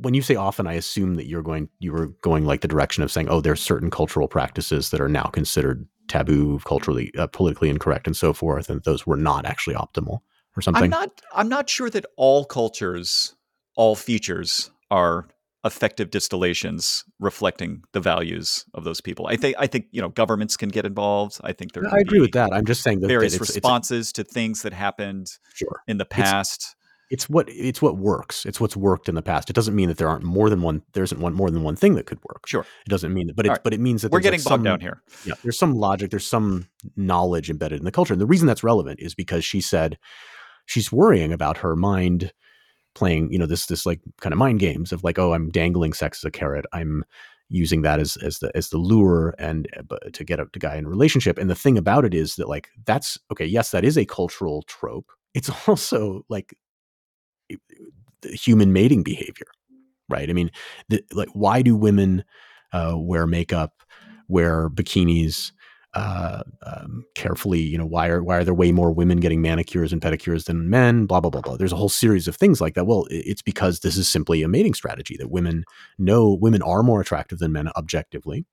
[0.00, 3.02] when you say often, I assume that you're going you were going like the direction
[3.02, 7.68] of saying, oh, there's certain cultural practices that are now considered taboo, culturally, uh, politically
[7.68, 10.20] incorrect, and so forth, and those were not actually optimal
[10.56, 10.84] or something.
[10.84, 11.22] I'm not.
[11.32, 13.34] I'm not sure that all cultures,
[13.76, 15.28] all features are
[15.64, 19.26] effective distillations reflecting the values of those people.
[19.26, 21.38] I think I think you know governments can get involved.
[21.42, 21.84] I think there.
[21.92, 22.52] I agree with that.
[22.52, 25.82] I'm just saying that various that it's, responses it's, to things that happened sure.
[25.86, 26.76] in the past
[27.10, 28.44] it's what it's what works.
[28.44, 29.48] It's what's worked in the past.
[29.48, 30.82] It doesn't mean that there aren't more than one.
[30.92, 32.46] There isn't one more than one thing that could work.
[32.46, 33.60] Sure, it doesn't mean that, but it, right.
[33.64, 35.02] but it means that we're getting like bogged down here.
[35.24, 36.10] Yeah, there's some logic.
[36.10, 39.60] There's some knowledge embedded in the culture, and the reason that's relevant is because she
[39.60, 39.98] said
[40.66, 42.32] she's worrying about her mind
[42.94, 45.92] playing, you know, this this like kind of mind games of like, oh, I'm dangling
[45.92, 46.66] sex as a carrot.
[46.72, 47.04] I'm
[47.48, 50.76] using that as as the as the lure and uh, to get a to guy
[50.76, 51.38] in a relationship.
[51.38, 53.46] And the thing about it is that like that's okay.
[53.46, 55.10] Yes, that is a cultural trope.
[55.32, 56.54] It's also like
[58.24, 59.46] human mating behavior,
[60.08, 60.28] right?
[60.28, 60.50] I mean,
[60.88, 62.24] the, like, why do women
[62.72, 63.82] uh, wear makeup,
[64.28, 65.52] wear bikinis?
[65.94, 69.90] Uh, um, carefully, you know, why are why are there way more women getting manicures
[69.90, 71.06] and pedicures than men?
[71.06, 71.56] Blah blah blah blah.
[71.56, 72.86] There's a whole series of things like that.
[72.86, 75.64] Well, it's because this is simply a mating strategy that women
[75.98, 78.44] know women are more attractive than men objectively,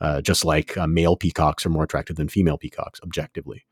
[0.00, 3.62] uh, just like uh, male peacocks are more attractive than female peacocks objectively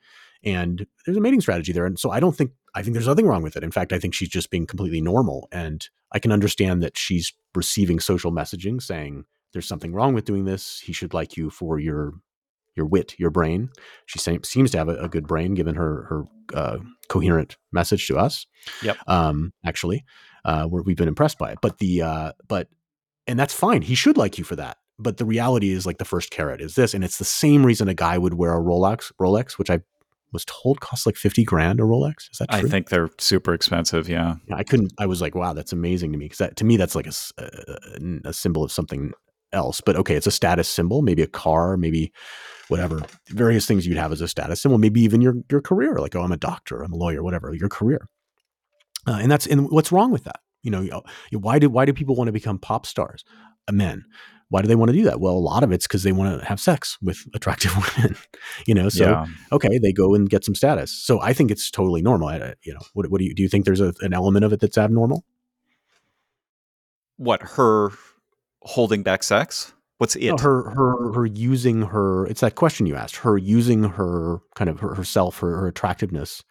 [0.44, 1.86] and there's a mating strategy there.
[1.86, 3.64] And so I don't think I think there's nothing wrong with it.
[3.64, 5.48] In fact, I think she's just being completely normal.
[5.50, 10.44] And I can understand that she's receiving social messaging saying there's something wrong with doing
[10.44, 10.80] this.
[10.80, 12.14] He should like you for your
[12.76, 13.70] your wit, your brain.
[14.06, 16.24] She seems to have a, a good brain, given her her
[16.54, 16.78] uh,
[17.08, 18.46] coherent message to us.
[18.82, 18.96] Yep.
[19.06, 20.04] Um, actually,
[20.44, 21.58] uh, we've been impressed by it.
[21.60, 22.68] But the uh, but
[23.26, 23.82] and that's fine.
[23.82, 24.78] He should like you for that.
[24.98, 27.88] But the reality is, like the first carrot is this, and it's the same reason
[27.88, 29.80] a guy would wear a Rolex, Rolex, which I
[30.32, 32.30] was told costs like 50 grand a Rolex.
[32.30, 32.58] Is that true?
[32.58, 34.08] I think they're super expensive.
[34.08, 34.36] Yeah.
[34.48, 36.28] yeah I couldn't, I was like, wow, that's amazing to me.
[36.28, 39.12] Cause that, to me, that's like a, a, a, symbol of something
[39.52, 40.14] else, but okay.
[40.14, 42.12] It's a status symbol, maybe a car, maybe
[42.68, 45.96] whatever, various things you'd have as a status symbol, maybe even your, your career.
[45.98, 48.08] Like, oh, I'm a doctor, I'm a lawyer, whatever, your career.
[49.06, 50.40] Uh, and that's, and what's wrong with that?
[50.62, 51.02] You know,
[51.32, 53.24] why do, why do people want to become pop stars?
[53.66, 54.04] Uh, men
[54.50, 55.20] why do they want to do that?
[55.20, 58.16] Well, a lot of it's because they want to have sex with attractive women,
[58.66, 58.88] you know.
[58.88, 59.26] So yeah.
[59.52, 60.92] okay, they go and get some status.
[60.92, 62.28] So I think it's totally normal.
[62.28, 63.44] I, you know, what, what do you do?
[63.44, 65.24] You think there's a, an element of it that's abnormal?
[67.16, 67.90] What her
[68.62, 69.72] holding back sex?
[69.98, 70.30] What's it?
[70.30, 72.26] No, her her her using her.
[72.26, 73.16] It's that question you asked.
[73.16, 76.42] Her using her kind of her, herself, her, her attractiveness.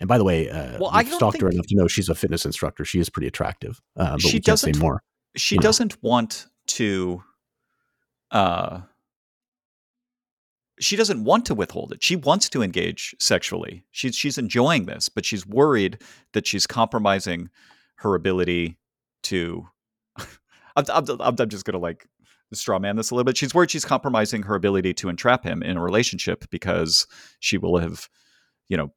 [0.00, 2.46] And by the way, uh, well, I stalked her enough to know she's a fitness
[2.46, 2.84] instructor.
[2.84, 5.02] She is pretty attractive, uh, but she we can't say more.
[5.36, 6.10] She doesn't know.
[6.10, 7.22] want to
[8.32, 8.80] uh,
[10.80, 12.02] she doesn't want to withhold it.
[12.02, 13.84] She wants to engage sexually.
[13.92, 15.98] She's she's enjoying this, but she's worried
[16.32, 17.50] that she's compromising
[17.96, 18.78] her ability
[19.24, 19.68] to.
[20.76, 22.08] I'm, I'm, I'm just gonna like
[22.52, 23.36] straw man this a little bit.
[23.36, 27.06] She's worried she's compromising her ability to entrap him in a relationship because
[27.40, 28.08] she will have,
[28.68, 28.92] you know,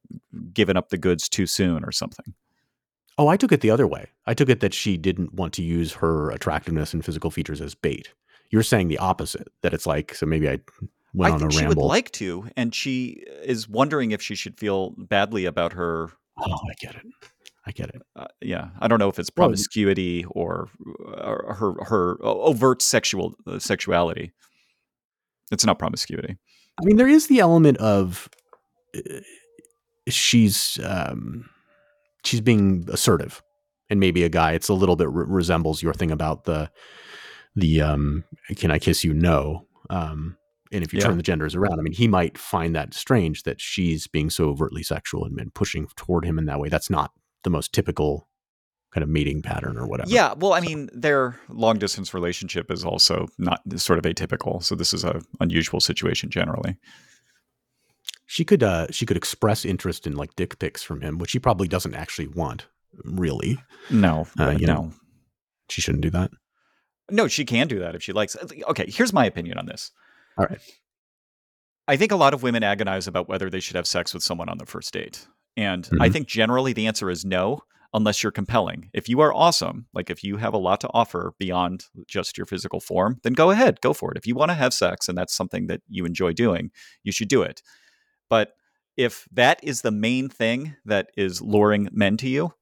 [0.53, 2.33] given up the goods too soon or something.
[3.17, 4.09] Oh, I took it the other way.
[4.25, 7.73] I took it that she didn't want to use her attractiveness and physical features as
[7.73, 8.09] bait.
[8.55, 9.49] You're saying the opposite.
[9.63, 10.59] That it's like so maybe I
[11.13, 11.83] went I on a she ramble.
[11.83, 16.11] would like to, and she is wondering if she should feel badly about her.
[16.39, 17.05] Oh, I get it.
[17.67, 18.01] I get it.
[18.15, 20.69] Uh, yeah, I don't know if it's promiscuity or,
[21.05, 24.31] or her her overt sexual uh, sexuality.
[25.51, 26.37] It's not promiscuity.
[26.79, 28.29] I mean, there is the element of
[28.95, 29.19] uh,
[30.07, 31.49] she's um,
[32.23, 33.43] she's being assertive,
[33.89, 34.53] and maybe a guy.
[34.53, 36.71] It's a little bit re- resembles your thing about the
[37.55, 38.23] the um,
[38.55, 39.65] "Can I kiss you?" No.
[39.89, 40.37] Um,
[40.71, 41.05] and if you yeah.
[41.05, 44.49] turn the genders around, I mean, he might find that strange that she's being so
[44.49, 46.69] overtly sexual and, and pushing toward him in that way.
[46.69, 47.11] That's not
[47.43, 48.27] the most typical
[48.95, 50.09] kind of mating pattern or whatever.
[50.09, 54.63] Yeah, well, I mean, their long distance relationship is also not sort of atypical.
[54.63, 56.77] So this is a unusual situation generally.
[58.25, 61.39] She could uh she could express interest in like dick pics from him, which he
[61.39, 62.67] probably doesn't actually want,
[63.03, 63.59] really.
[63.89, 64.73] No, uh, you no.
[64.73, 64.91] know,
[65.69, 66.31] she shouldn't do that.
[67.09, 68.35] No, she can do that if she likes.
[68.69, 69.91] Okay, here's my opinion on this.
[70.37, 70.59] All right.
[71.87, 74.49] I think a lot of women agonize about whether they should have sex with someone
[74.49, 75.27] on the first date.
[75.55, 76.01] And mm-hmm.
[76.01, 77.61] I think generally the answer is no,
[77.93, 78.89] unless you're compelling.
[78.93, 82.45] If you are awesome, like if you have a lot to offer beyond just your
[82.45, 84.17] physical form, then go ahead, go for it.
[84.17, 86.71] If you want to have sex and that's something that you enjoy doing,
[87.03, 87.61] you should do it.
[88.29, 88.53] But
[88.97, 92.53] if that is the main thing that is luring men to you,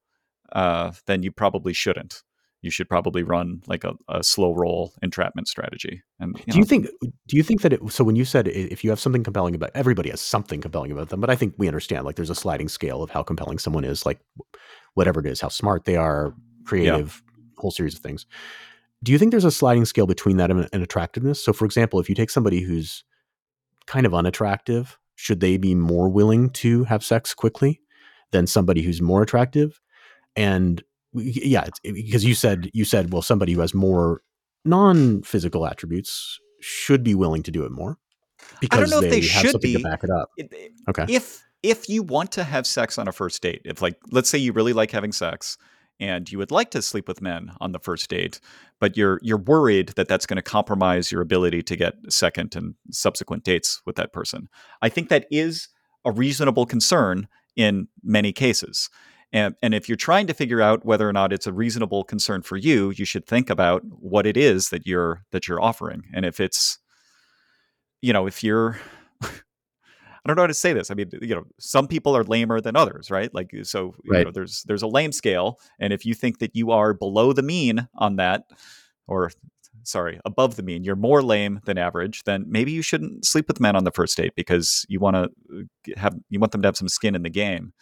[0.51, 2.23] uh, then you probably shouldn't
[2.63, 6.01] you should probably run like a, a slow roll entrapment strategy.
[6.19, 6.87] And you do know, you think
[7.27, 9.71] do you think that it, so when you said if you have something compelling about
[9.75, 12.69] everybody has something compelling about them, but I think we understand like there's a sliding
[12.69, 14.19] scale of how compelling someone is, like
[14.93, 16.33] whatever it is, how smart they are,
[16.63, 17.61] creative, yeah.
[17.61, 18.25] whole series of things.
[19.03, 21.43] Do you think there's a sliding scale between that and, and attractiveness?
[21.43, 23.03] So, for example, if you take somebody who's
[23.85, 27.81] kind of unattractive, should they be more willing to have sex quickly
[28.31, 29.81] than somebody who's more attractive?
[30.37, 30.81] And
[31.13, 34.21] yeah, because you said you said well somebody who has more
[34.65, 37.97] non-physical attributes should be willing to do it more
[38.61, 39.73] because I don't know they, if they have should be.
[39.77, 40.29] to back it up.
[40.89, 41.05] Okay.
[41.09, 44.37] If if you want to have sex on a first date, if like let's say
[44.37, 45.57] you really like having sex
[45.99, 48.39] and you would like to sleep with men on the first date,
[48.79, 52.75] but you're you're worried that that's going to compromise your ability to get second and
[52.91, 54.49] subsequent dates with that person.
[54.81, 55.69] I think that is
[56.05, 58.89] a reasonable concern in many cases.
[59.33, 62.43] And, and if you're trying to figure out whether or not it's a reasonable concern
[62.43, 66.03] for you, you should think about what it is that you're that you're offering.
[66.13, 66.77] And if it's,
[68.01, 68.79] you know, if you're
[70.25, 70.89] I don't know how to say this.
[70.89, 73.33] I mean, you know, some people are lamer than others, right?
[73.33, 76.71] Like, so you know, there's there's a lame scale, and if you think that you
[76.71, 78.43] are below the mean on that,
[79.07, 79.31] or
[79.83, 83.59] sorry, above the mean, you're more lame than average, then maybe you shouldn't sleep with
[83.59, 85.23] men on the first date because you want to
[85.57, 87.73] uh, have you want them to have some skin in the game.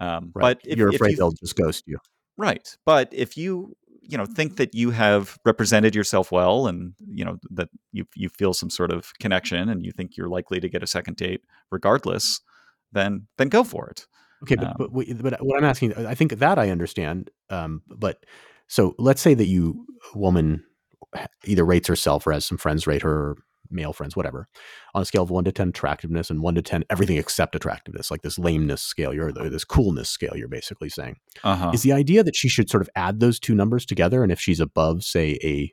[0.00, 0.58] Um, right.
[0.58, 1.98] But if, you're afraid if they'll just ghost you,
[2.36, 2.76] right?
[2.84, 7.38] But if you you know think that you have represented yourself well, and you know
[7.50, 10.82] that you you feel some sort of connection, and you think you're likely to get
[10.82, 12.40] a second date regardless,
[12.92, 14.06] then then go for it.
[14.42, 17.30] Okay, but, um, but, but what I'm asking, I think that I understand.
[17.48, 18.24] Um, but
[18.68, 20.62] so let's say that you woman
[21.44, 23.36] either rates herself or has some friends rate her,
[23.70, 24.48] male friends, whatever,
[24.94, 28.10] on a scale of one to ten attractiveness and one to ten everything except attractiveness,
[28.10, 30.32] like this lameness scale, you're this coolness scale.
[30.36, 31.70] You're basically saying uh-huh.
[31.74, 34.40] is the idea that she should sort of add those two numbers together, and if
[34.40, 35.72] she's above, say, a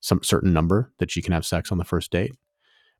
[0.00, 2.32] some certain number, that she can have sex on the first date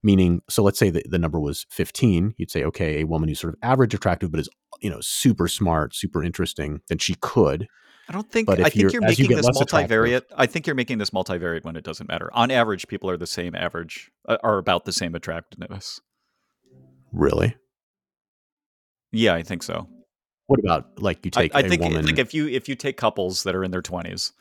[0.03, 3.41] meaning so let's say that the number was 15 you'd say okay a woman who's
[3.41, 4.49] sort of average attractive but is
[4.81, 7.66] you know super smart super interesting then she could
[8.09, 10.99] i don't think i think you're, you're making you this multivariate i think you're making
[10.99, 12.31] this multivariate when it doesn't matter.
[12.33, 16.01] On average people are the same average uh, are about the same attractiveness.
[17.13, 17.57] Really?
[19.13, 19.89] Yeah i think so.
[20.47, 22.07] What about like you take I, I think woman...
[22.07, 24.33] like if you if you take couples that are in their 20s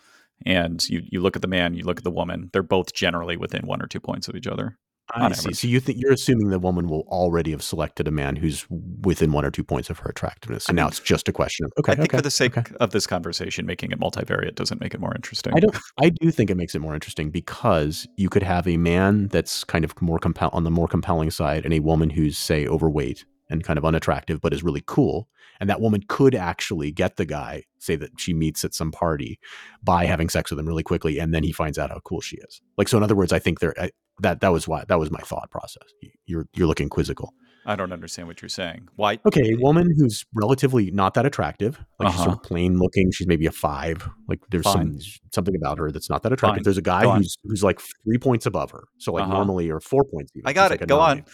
[0.45, 3.37] and you you look at the man you look at the woman they're both generally
[3.37, 4.77] within one or two points of each other
[5.13, 5.53] I see.
[5.53, 9.31] So you think you're assuming the woman will already have selected a man who's within
[9.31, 11.71] one or two points of her attractiveness, and I now it's just a question of
[11.79, 11.93] okay.
[11.93, 12.75] I think okay, for the sake okay.
[12.79, 15.53] of this conversation, making it multivariate doesn't make it more interesting.
[15.55, 15.77] I don't.
[16.01, 19.63] I do think it makes it more interesting because you could have a man that's
[19.63, 23.25] kind of more compel on the more compelling side, and a woman who's say overweight
[23.49, 25.29] and kind of unattractive, but is really cool.
[25.59, 29.39] And that woman could actually get the guy, say that she meets at some party,
[29.81, 32.37] by having sex with him really quickly, and then he finds out how cool she
[32.37, 32.61] is.
[32.77, 33.89] Like so, in other words, I think there eh,
[34.19, 35.83] that that was why that was my thought process.
[36.25, 37.33] You're you're looking quizzical.
[37.65, 38.87] I don't understand what you're saying.
[38.95, 39.19] Why?
[39.25, 42.11] Okay, a woman who's relatively not that attractive, like uh-huh.
[42.11, 42.47] she's sort of uh-huh.
[42.47, 43.11] plain looking.
[43.11, 44.09] She's maybe a five.
[44.29, 44.99] Like there's Fine.
[45.01, 46.59] some something about her that's not that attractive.
[46.59, 46.63] Fine.
[46.63, 49.33] There's a guy who's who's like three points above her, so like uh-huh.
[49.33, 50.31] normally or four points.
[50.35, 50.47] Even.
[50.47, 50.79] I got it.
[50.79, 51.19] Like Go nine.
[51.19, 51.25] on.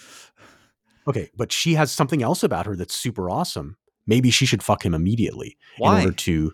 [1.07, 3.77] Okay, but she has something else about her that's super awesome.
[4.07, 5.99] Maybe she should fuck him immediately Why?
[5.99, 6.53] in order to,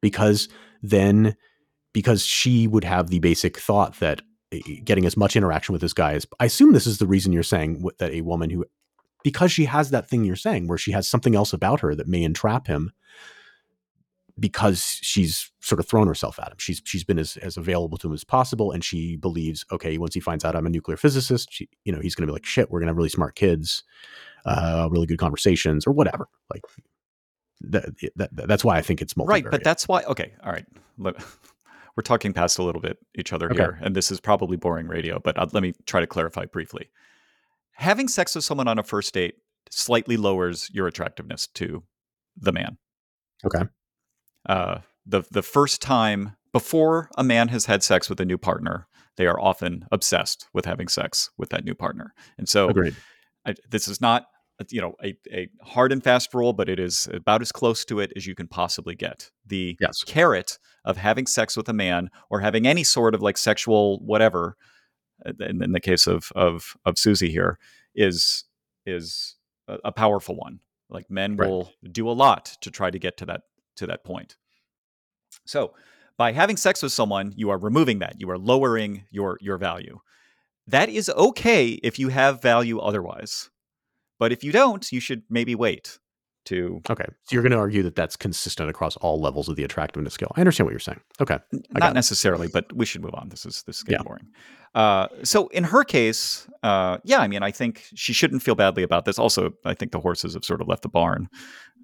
[0.00, 0.48] because
[0.82, 1.36] then,
[1.92, 4.22] because she would have the basic thought that
[4.84, 7.42] getting as much interaction with this guy as I assume this is the reason you're
[7.42, 8.64] saying that a woman who
[9.22, 12.08] because she has that thing you're saying where she has something else about her that
[12.08, 12.92] may entrap him
[14.40, 16.56] because she's sort of thrown herself at him.
[16.58, 20.14] She's she's been as, as available to him as possible, and she believes, okay, once
[20.14, 22.46] he finds out I'm a nuclear physicist, she, you know, he's going to be like,
[22.46, 23.82] shit, we're going to have really smart kids,
[24.46, 26.28] uh, really good conversations, or whatever.
[26.52, 26.62] Like
[27.62, 29.28] that, that that's why I think it's multivariate.
[29.28, 29.44] right.
[29.50, 30.04] But that's why.
[30.04, 30.66] Okay, all right
[31.98, 33.56] we're talking past a little bit each other okay.
[33.56, 36.90] here, and this is probably boring radio, but uh, let me try to clarify briefly.
[37.72, 39.34] Having sex with someone on a first date
[39.68, 41.82] slightly lowers your attractiveness to
[42.36, 42.78] the man.
[43.44, 43.64] Okay.
[44.48, 48.86] Uh, the the first time before a man has had sex with a new partner,
[49.16, 52.70] they are often obsessed with having sex with that new partner, and so
[53.44, 54.26] I, this is not
[54.70, 58.00] you know a, a hard and fast rule but it is about as close to
[58.00, 59.30] it as you can possibly get.
[59.46, 60.02] The yes.
[60.04, 64.56] carrot of having sex with a man or having any sort of like sexual whatever
[65.24, 67.58] uh, in, in the case of of of susie here
[67.94, 68.44] is
[68.86, 69.36] is
[69.68, 70.60] a, a powerful one.
[70.90, 71.48] Like men right.
[71.48, 73.42] will do a lot to try to get to that
[73.76, 74.36] to that point.
[75.46, 75.74] So
[76.16, 78.16] by having sex with someone you are removing that.
[78.18, 80.00] You are lowering your your value.
[80.66, 83.50] That is okay if you have value otherwise
[84.18, 85.98] but if you don't, you should maybe wait
[86.48, 86.80] to.
[86.88, 87.04] Okay.
[87.24, 90.32] So you're going to argue that that's consistent across all levels of the attractiveness scale.
[90.36, 91.00] I understand what you're saying.
[91.20, 91.38] Okay.
[91.72, 93.28] Not necessarily, but we should move on.
[93.28, 94.08] This is this is getting yeah.
[94.08, 94.26] boring.
[94.74, 98.82] Uh, so in her case, uh, yeah, I mean, I think she shouldn't feel badly
[98.82, 99.18] about this.
[99.18, 101.28] Also, I think the horses have sort of left the barn.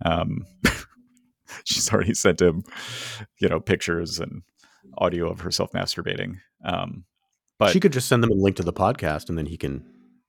[0.04, 0.46] Um,
[1.64, 2.62] she's already sent him,
[3.40, 4.42] you know, pictures and
[4.98, 6.36] audio of herself masturbating.
[6.64, 7.04] Um,
[7.58, 9.84] but she could just send them a link to the podcast, and then he can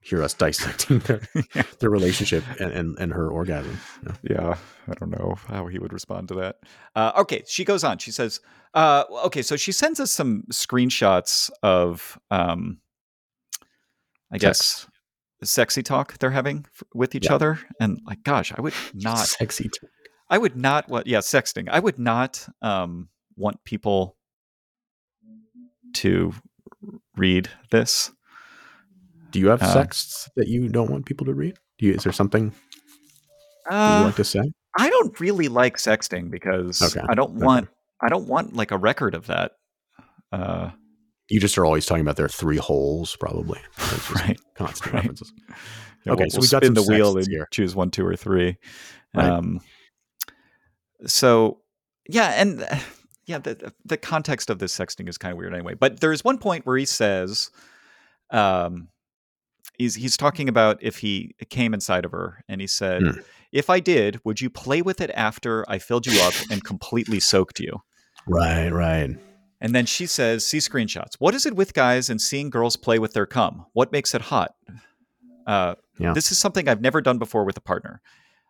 [0.05, 1.21] hear us dissecting their
[1.55, 1.63] yeah.
[1.79, 3.79] their relationship and, and, and her orgasm.
[4.03, 4.13] Yeah.
[4.29, 4.57] yeah.
[4.87, 6.57] I don't know how he would respond to that.
[6.95, 7.97] Uh, okay, she goes on.
[7.97, 8.39] She says,
[8.75, 12.77] uh, "Okay, so she sends us some screenshots of, um,
[14.31, 14.87] I guess,
[15.43, 17.33] sexy talk they're having f- with each yeah.
[17.33, 19.63] other, and like, gosh, I would not sexy.
[19.63, 19.89] Talk.
[20.29, 21.07] I would not what?
[21.07, 21.67] Yeah, sexting.
[21.69, 24.17] I would not um, want people
[25.95, 26.33] to
[27.15, 28.11] read this."
[29.35, 31.57] Do you have uh, texts that you don't want people to read?
[31.77, 32.53] Do you, is there something
[33.69, 34.49] uh, you like to say?
[34.79, 37.05] I don't really like sexting because okay.
[37.09, 37.45] I don't okay.
[37.45, 37.67] want
[38.01, 39.51] I don't want like a record of that.
[40.31, 40.69] Uh,
[41.27, 43.59] you just are always talking about there are three holes, probably.
[44.15, 44.39] right.
[44.55, 45.01] Constant right.
[45.01, 45.33] references.
[46.05, 47.49] Yeah, okay, we'll, so we got spin the wheel and here.
[47.51, 48.55] choose one, two, or three.
[49.13, 49.31] Right.
[49.31, 49.59] Um,
[51.05, 51.59] so
[52.07, 52.65] yeah, and
[53.25, 55.73] yeah, the the context of this sexting is kind of weird anyway.
[55.73, 57.51] But there is one point where he says,
[58.31, 58.87] um,
[59.77, 63.23] he's he's talking about if he came inside of her and he said mm.
[63.51, 67.19] if i did would you play with it after i filled you up and completely
[67.19, 67.81] soaked you?
[68.27, 69.15] Right right.
[69.61, 71.15] And then she says see screenshots.
[71.19, 73.65] What is it with guys and seeing girls play with their cum?
[73.73, 74.51] What makes it hot?
[75.47, 76.11] Uh, yeah.
[76.11, 78.01] this is something i've never done before with a partner.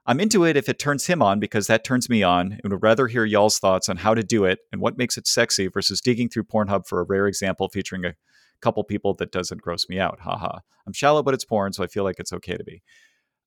[0.08, 2.84] I'm into it if it turns him on because that turns me on and would
[2.84, 6.00] rather hear y'all's thoughts on how to do it and what makes it sexy versus
[6.00, 8.14] digging through Pornhub for a rare example featuring a
[8.62, 10.20] couple people that doesn't gross me out.
[10.22, 10.60] Haha.
[10.88, 12.82] I'm shallow, but it's porn, so I feel like it's okay to be.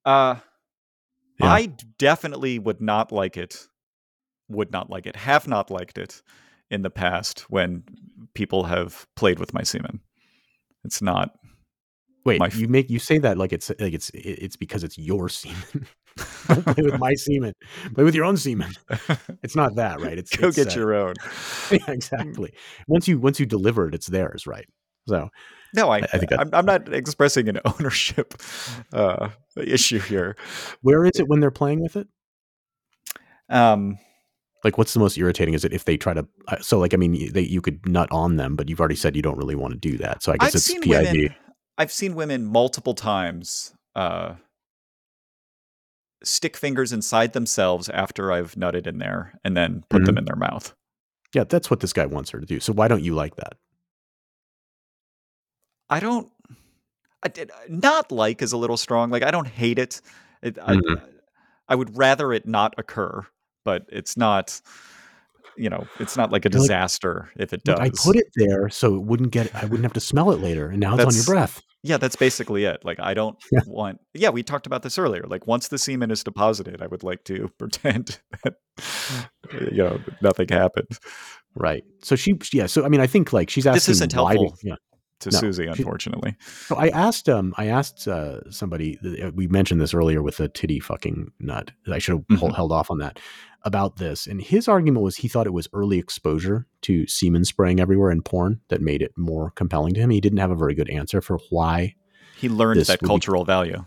[0.05, 0.37] Uh,
[1.41, 1.53] Yeah.
[1.53, 3.69] I definitely would not like it.
[4.49, 5.15] Would not like it.
[5.17, 6.23] Have not liked it
[6.71, 7.85] in the past when
[8.35, 10.01] people have played with my semen.
[10.85, 11.31] It's not.
[12.25, 15.29] Wait, f- you make you say that like it's like it's it's because it's your
[15.29, 15.87] semen.
[16.49, 17.53] Don't play with my semen.
[17.95, 18.73] Play with your own semen.
[19.43, 20.19] It's not that, right?
[20.19, 21.15] It's Go it's, get uh, your own.
[21.71, 22.53] yeah, exactly.
[22.89, 24.67] Once you once you deliver it, it's theirs, right?
[25.09, 25.29] So
[25.75, 28.35] No, I, I think I'm, I'm not expressing an ownership
[28.93, 30.37] uh, issue here.
[30.83, 32.07] where is it when they're playing with it?
[33.49, 33.99] Um,
[34.65, 35.55] Like, what's the most irritating?
[35.55, 36.27] Is it if they try to?
[36.49, 39.17] uh, So, like, I mean, they, you could nut on them, but you've already said
[39.17, 40.23] you don't really want to do that.
[40.23, 40.89] So, I guess I've it's PID.
[40.89, 41.35] women.
[41.79, 44.35] I've seen women multiple times uh,
[46.25, 50.07] stick fingers inside themselves after I've nutted in there, and then put Mm-hmm.
[50.07, 50.75] them in their mouth.
[51.35, 52.59] Yeah, that's what this guy wants her to do.
[52.61, 53.55] So, why don't you like that?
[55.91, 56.31] I don't.
[57.23, 59.11] I did not like is a little strong.
[59.11, 60.01] Like I don't hate it.
[60.43, 61.03] it I, Mhm.
[61.69, 63.27] I would rather it not occur,
[63.65, 64.61] but it's not.
[65.57, 67.81] You know, it's not like a You're like, disaster if it does.
[67.81, 69.53] I put it there so it wouldn't get.
[69.57, 71.61] I wouldn't have to smell it later, and now it's on your breath.
[71.83, 72.85] Yeah, that's basically it.
[72.85, 73.61] Like I don't Yeah.
[73.67, 75.25] want Yeah, we talked about this earlier.
[75.27, 78.55] Like once the semen is deposited, I would like to pretend that
[79.73, 80.97] you know nothing happened.
[81.57, 81.83] Right.
[82.05, 82.67] So she, yeah.
[82.67, 83.75] So I mean, I think like she's asking.
[83.79, 84.57] This isn't did- helpful.
[84.63, 84.77] yeah.
[85.21, 86.37] To No, Susie, unfortunately.
[86.47, 88.99] So I asked, um, I asked uh, somebody.
[89.21, 91.73] uh, We mentioned this earlier with the titty fucking nut.
[91.91, 92.55] I should have Mhm.
[92.55, 93.19] held off on that
[93.65, 94.29] about this.
[94.29, 98.23] And his argument was he thought it was early exposure to semen spraying everywhere in
[98.23, 100.11] porn that made it more compelling to him.
[100.11, 101.97] He didn't have a very good answer for why.
[102.37, 103.85] He learned that would be- cultural value.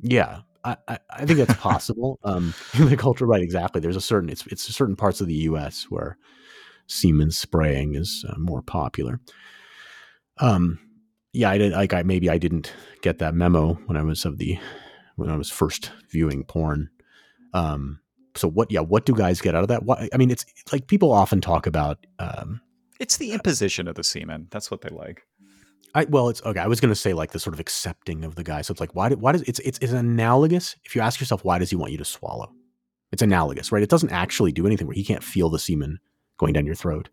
[0.00, 2.18] Yeah, I, I, I think that's possible.
[2.24, 3.42] um, the culture, right?
[3.42, 3.82] Exactly.
[3.82, 5.84] There's a certain it's it's certain parts of the U.S.
[5.90, 6.16] where
[6.86, 9.20] semen spraying is uh, more popular.
[10.38, 10.78] Um,
[11.32, 12.72] yeah, I did like I maybe I didn't
[13.02, 14.58] get that memo when I was of the
[15.16, 16.90] when I was first viewing porn.
[17.52, 18.00] Um,
[18.34, 18.70] so what?
[18.70, 19.84] Yeah, what do guys get out of that?
[19.84, 22.06] What I mean, it's like people often talk about.
[22.18, 22.60] Um,
[22.98, 24.48] It's the imposition of the semen.
[24.50, 25.26] That's what they like.
[25.94, 26.60] I well, it's okay.
[26.60, 28.62] I was going to say like the sort of accepting of the guy.
[28.62, 29.08] So it's like why?
[29.08, 30.76] Do, why does it's it's it's analogous?
[30.84, 32.52] If you ask yourself why does he want you to swallow?
[33.12, 33.82] It's analogous, right?
[33.82, 36.00] It doesn't actually do anything where he can't feel the semen
[36.38, 37.08] going down your throat.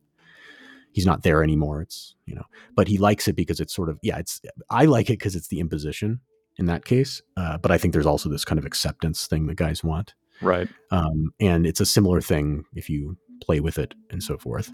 [0.93, 1.81] He's not there anymore.
[1.81, 4.17] It's you know, but he likes it because it's sort of yeah.
[4.17, 6.21] It's I like it because it's the imposition
[6.57, 7.21] in that case.
[7.35, 10.13] Uh, but I think there's also this kind of acceptance thing that guys want.
[10.41, 10.67] Right.
[10.91, 14.71] Um, and it's a similar thing if you play with it and so forth.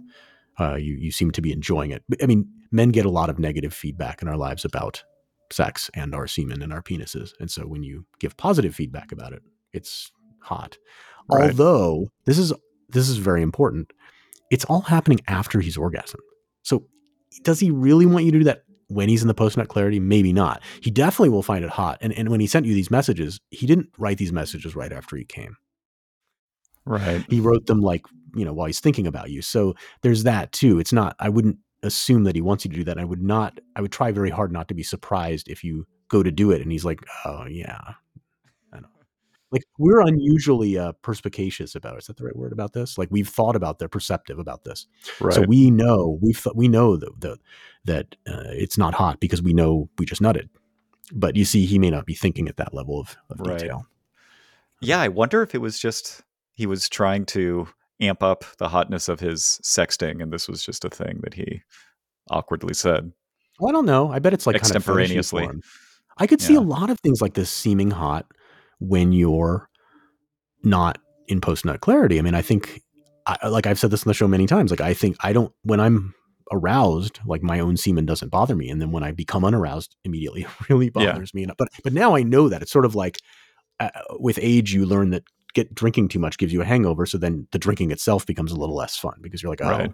[0.59, 2.03] Uh, you you seem to be enjoying it.
[2.21, 5.03] I mean, men get a lot of negative feedback in our lives about
[5.51, 9.31] sex and our semen and our penises, and so when you give positive feedback about
[9.31, 9.41] it,
[9.71, 10.11] it's
[10.41, 10.77] hot.
[11.31, 11.49] Right.
[11.49, 12.51] Although this is
[12.89, 13.93] this is very important.
[14.49, 16.15] It's all happening after he's orgasmed.
[16.63, 16.85] So
[17.43, 19.99] does he really want you to do that when he's in the post nut clarity?
[19.99, 20.61] Maybe not.
[20.81, 21.97] He definitely will find it hot.
[22.01, 25.15] And and when he sent you these messages, he didn't write these messages right after
[25.15, 25.55] he came
[26.85, 27.23] Right.
[27.29, 28.03] he wrote them like
[28.35, 31.57] you know while he's thinking about you so there's that too it's not i wouldn't
[31.83, 34.29] assume that he wants you to do that i would not i would try very
[34.31, 37.45] hard not to be surprised if you go to do it and he's like oh
[37.47, 37.93] yeah.
[39.51, 41.99] Like we're unusually uh perspicacious about it.
[41.99, 44.87] is that the right word about this like we've thought about they're perceptive about this
[45.19, 45.33] Right.
[45.33, 47.37] so we know we've th- we know the, the,
[47.85, 50.49] that uh, it's not hot because we know we just nutted
[51.11, 53.59] but you see he may not be thinking at that level of, of Right.
[53.59, 53.85] detail
[54.81, 56.21] yeah, I wonder if it was just
[56.53, 57.67] he was trying to
[57.99, 61.63] amp up the hotness of his sexting, and this was just a thing that he
[62.29, 63.11] awkwardly said.
[63.59, 64.09] Well, I don't know.
[64.09, 65.49] I bet it's like kind of Extemporaneously.
[66.17, 66.59] I could see Yeah.
[66.59, 68.25] a lot of things like this seeming hot
[68.79, 69.69] when you're
[70.63, 72.19] not in post nut clarity.
[72.19, 72.81] I mean, I think,
[73.25, 74.71] I, like I've said this on the show many times.
[74.71, 76.13] Like I think I don't when I'm
[76.51, 80.41] aroused, like my own semen doesn't bother me, and then when I become unaroused, immediately
[80.59, 81.11] it really Yeah.
[81.13, 81.43] bothers me.
[81.43, 83.19] And- But but now I know that it's sort of like
[83.79, 85.23] uh, with age you learn that
[85.53, 87.05] get drinking too much gives you a hangover.
[87.05, 89.91] So then the drinking itself becomes a little less fun because you're like, oh, Right.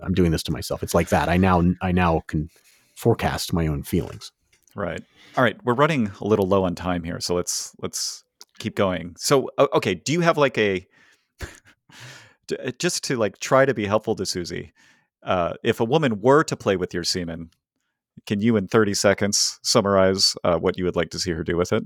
[0.00, 0.82] I'm doing this to myself.
[0.82, 1.28] It's like that.
[1.28, 2.48] I now I now can
[2.96, 4.30] forecast my own feelings.
[4.74, 5.02] Right.
[5.36, 5.56] All right.
[5.64, 8.23] We're running a little low on time here, so let's let's
[8.58, 9.14] keep going.
[9.18, 10.86] So, okay, do you have like a
[12.78, 14.72] just to like try to be helpful to Susie?
[15.22, 17.50] Uh, if a woman were to play with your semen,
[18.26, 21.56] can you in thirty seconds summarize uh, what you would like to see her do
[21.56, 21.82] with it?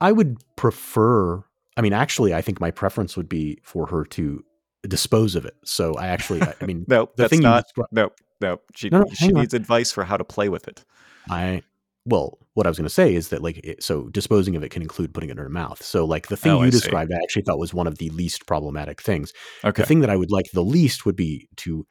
[0.00, 1.44] I would prefer.
[1.76, 4.44] I mean, actually, I think my preference would be for her to
[4.88, 5.54] dispose of it.
[5.64, 7.66] So I actually, I, mean, No, the that's thing not.
[7.76, 8.10] descri- No,
[8.40, 8.60] no.
[8.74, 9.34] She No, no, she on.
[9.40, 10.84] needs advice for how to play with it.
[11.28, 11.62] I
[12.10, 14.70] well, what I was going to say is that like it, so disposing of it
[14.70, 15.82] can include putting it in her mouth.
[15.82, 16.78] So like the thing Oh, I you see.
[16.80, 19.32] described, I actually thought was one of the least problematic things.
[19.64, 19.82] Okay.
[19.82, 21.86] The thing that I would like the least would be to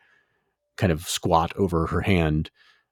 [0.78, 2.51] kind of squat over her hand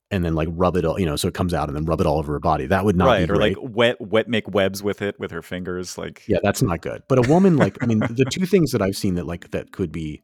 [0.10, 2.00] and then like rub it all, you know, so it comes out and then rub
[2.00, 2.66] it all over her body.
[2.66, 3.28] That would not right.
[3.28, 3.58] be Or great.
[3.58, 5.98] like wet, wet, make webs with it with her fingers.
[5.98, 7.04] Like, yeah, that's not good.
[7.10, 9.74] But a woman like I mean, the two things that I've seen that like that
[9.74, 10.24] could be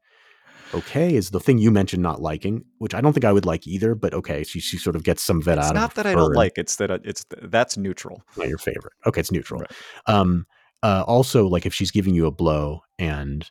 [0.74, 3.68] okay is the thing you mentioned not liking, which I don't think I would like
[3.68, 3.96] either.
[3.96, 6.06] But okay, she she sort of gets some vet it's out It's not of that
[6.08, 6.54] I don't like.
[6.58, 8.24] It's that I- it's that's neutral.
[8.38, 8.94] not your favorite.
[9.06, 9.62] Okay, it's neutral.
[9.62, 9.72] Right.
[10.08, 10.46] Um,
[10.82, 13.50] uh, also, like if she's giving you a blow and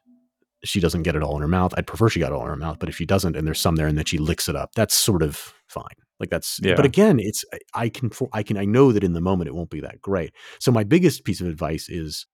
[0.65, 2.49] she doesn't get it all in her mouth, I'd prefer she got it all in
[2.49, 2.79] her mouth.
[2.79, 4.95] But if she doesn't, and there's some there, and then she licks it up, that's
[4.95, 5.85] sort of fine.
[6.21, 6.61] Like that's.
[6.63, 6.75] Yeah.
[6.77, 9.55] But again, it's I- I can I can I know that in the moment it
[9.55, 10.33] won't be that great.
[10.61, 12.27] So my biggest piece of advice is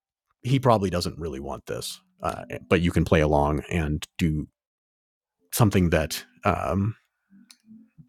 [0.43, 4.47] he probably doesn't really want this, uh, but you can play along and do
[5.59, 6.95] something that um,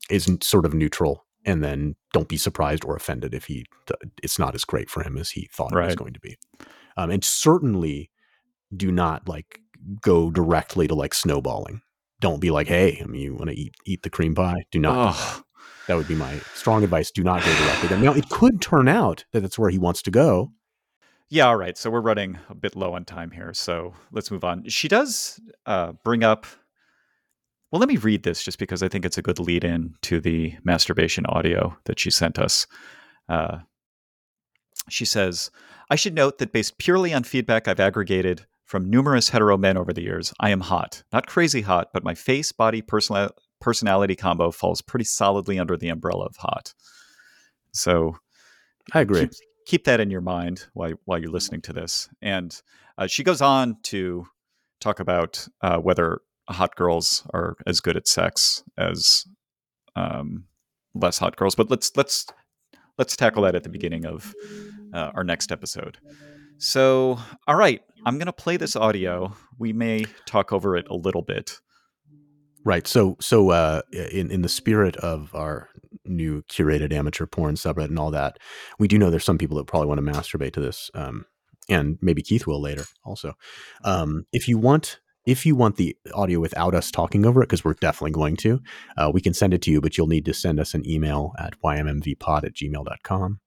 [0.09, 3.65] isn't sort of neutral and then don't be surprised or offended if he
[4.21, 6.37] it's not as great for him as he thought it was going to be
[6.95, 8.11] um, and certainly
[8.75, 9.59] do not like
[10.01, 11.81] go directly to like snowballing
[12.19, 14.79] don't be like hey i mean you want to eat eat the cream pie do
[14.79, 15.35] not do that.
[15.37, 15.43] Oh,
[15.87, 18.87] that would be my strong advice do not go directly there now it could turn
[18.87, 20.51] out that that's where he wants to go
[21.31, 21.45] yeah.
[21.45, 21.77] All right.
[21.77, 23.53] So we're running a bit low on time here.
[23.53, 24.67] So let's move on.
[24.67, 26.47] She does uh, bring up.
[27.71, 30.19] Well, let me read this just because I think it's a good lead in to
[30.19, 32.65] the masturbation audio that she sent us.
[33.27, 33.59] Uh,
[34.89, 35.51] she says,
[35.89, 39.91] I should note that based purely on feedback I've aggregated from numerous hetero men over
[39.91, 41.01] the years, I am hot.
[41.11, 45.89] Not crazy hot, but my face body personal- personality combo falls pretty solidly under the
[45.89, 46.75] umbrella of hot.
[47.71, 48.17] So
[48.93, 49.31] i agree keep,
[49.65, 52.09] keep that in your mind while while you're listening to this.
[52.21, 52.59] And
[52.97, 54.27] uh, she goes on to
[54.79, 59.25] talk about uh, whether hot girls are as good at sex as
[59.95, 60.45] um,
[60.93, 61.55] less hot girls.
[61.55, 62.25] But let's let's
[62.97, 64.33] let's tackle that at the beginning of
[64.93, 65.97] uh, our next episode.
[66.57, 69.33] So, all right, I'm going to play this audio.
[69.57, 71.59] We may talk over it a little bit.
[72.65, 72.85] Right.
[72.85, 75.69] So so uh in in the spirit of our
[76.05, 78.37] new curated amateur porn subreddit and all that,
[78.77, 80.91] we do know there's some people that probably want to masturbate to this.
[80.93, 81.25] Um
[81.69, 83.33] and maybe Keith will later also.
[83.85, 87.63] Um if you want if you want the audio without us talking over it, because
[87.63, 88.59] we're definitely going to,
[88.97, 91.33] uh, we can send it to you, but you'll need to send us an email
[91.37, 93.39] at ymmvpod at gmail.com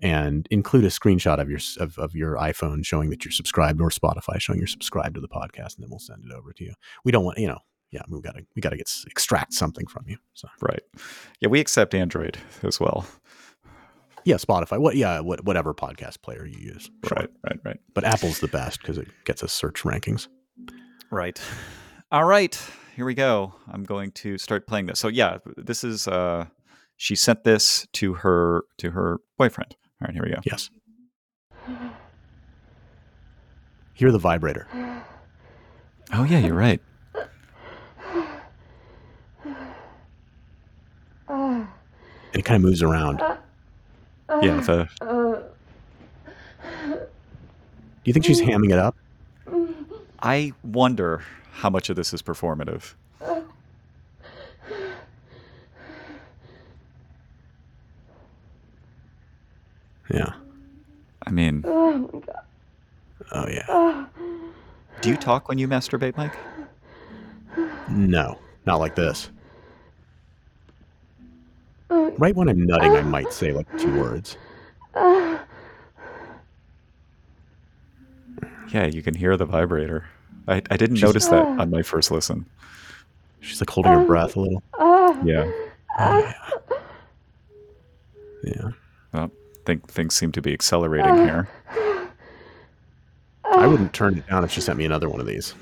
[0.00, 3.90] and include a screenshot of your of, of your iPhone showing that you're subscribed or
[3.90, 6.74] Spotify showing you're subscribed to the podcast, and then we'll send it over to you.
[7.04, 7.58] We don't want, you know,
[7.90, 10.18] yeah, we got to we got to get extract something from you.
[10.34, 10.82] So Right.
[11.40, 13.06] Yeah, we accept Android as well.
[14.24, 17.16] yeah, Spotify, what yeah, what, whatever podcast player you use, sure.
[17.16, 17.80] Right, right, right.
[17.92, 20.28] But Apple's the best because it gets us search rankings.
[21.14, 21.40] Right.
[22.10, 22.60] All right.
[22.96, 23.54] Here we go.
[23.70, 24.98] I'm going to start playing this.
[24.98, 26.46] So yeah, this is uh
[26.96, 29.76] she sent this to her to her boyfriend.
[30.02, 30.40] All right, here we go.
[30.42, 30.70] Yes.
[33.92, 34.66] Hear the vibrator.
[36.12, 36.80] Oh yeah, you're right.
[41.28, 41.68] And
[42.32, 43.20] it kind of moves around.
[44.42, 44.88] Yeah, the
[48.04, 48.96] you think she's hamming it up?
[50.24, 51.22] I wonder
[51.52, 52.94] how much of this is performative.
[60.10, 60.32] Yeah.
[61.26, 62.44] I mean, Oh my god.
[63.32, 64.06] Oh yeah.
[65.02, 66.36] do you talk when you masturbate, Mike?
[67.90, 69.30] No, not like this.
[71.90, 73.02] Oh, right when I'm nutting, I oh.
[73.02, 74.38] might say like two words.
[74.94, 75.38] Oh.
[78.74, 80.04] Yeah, you can hear the vibrator.
[80.48, 82.44] I, I didn't She's- notice that on my first listen.
[83.40, 84.62] She's like holding her breath a little.
[85.24, 85.50] Yeah.
[85.98, 86.34] Oh, yeah.
[88.42, 88.70] Yeah.
[89.12, 89.30] Well,
[89.64, 91.48] think things seem to be accelerating here.
[93.44, 95.54] I wouldn't turn it down if she sent me another one of these.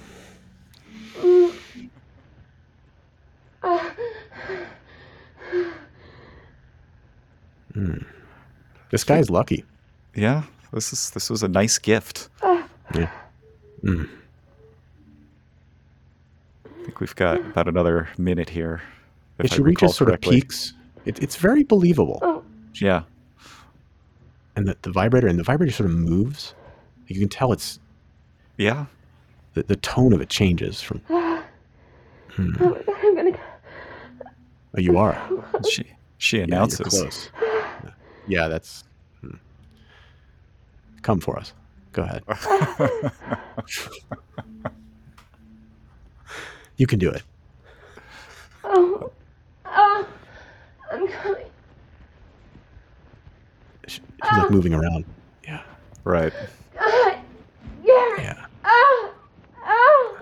[7.74, 7.98] Hmm.
[8.90, 9.64] This guy's lucky.
[10.14, 10.42] Yeah,
[10.72, 12.28] this is this was a nice gift.
[12.94, 13.10] Yeah.
[13.84, 14.08] Mm.
[16.66, 18.82] I think we've got about another minute here.
[19.38, 20.72] If I she reaches sort of peaks,
[21.04, 22.44] it, it's very believable.
[22.74, 23.02] Yeah,
[24.56, 26.54] And the, the vibrator and the vibrator sort of moves.
[27.08, 27.78] You can tell it's
[28.56, 28.86] yeah.
[29.54, 31.00] the, the tone of it changes from.
[32.34, 32.50] Hmm.
[32.64, 33.38] I'm gonna.
[34.74, 35.20] Oh, you are.
[35.70, 35.84] She
[36.16, 36.88] she Yeah, you're announces.
[36.88, 37.30] close.
[38.26, 38.84] Yeah, that's.
[39.20, 39.34] hmm.
[41.02, 41.52] Come for us.
[41.92, 42.22] Go ahead.
[46.76, 47.22] you can do it.
[48.64, 49.12] Oh,
[49.66, 50.06] ah,
[50.90, 51.44] I'm coming.
[53.86, 55.04] He's like moving around.
[55.44, 55.62] Yeah.
[56.04, 56.32] Right.
[56.78, 57.18] God.
[57.84, 58.22] Gary.
[58.22, 58.46] Yeah.
[58.64, 59.10] Ah.
[59.62, 60.14] Ah.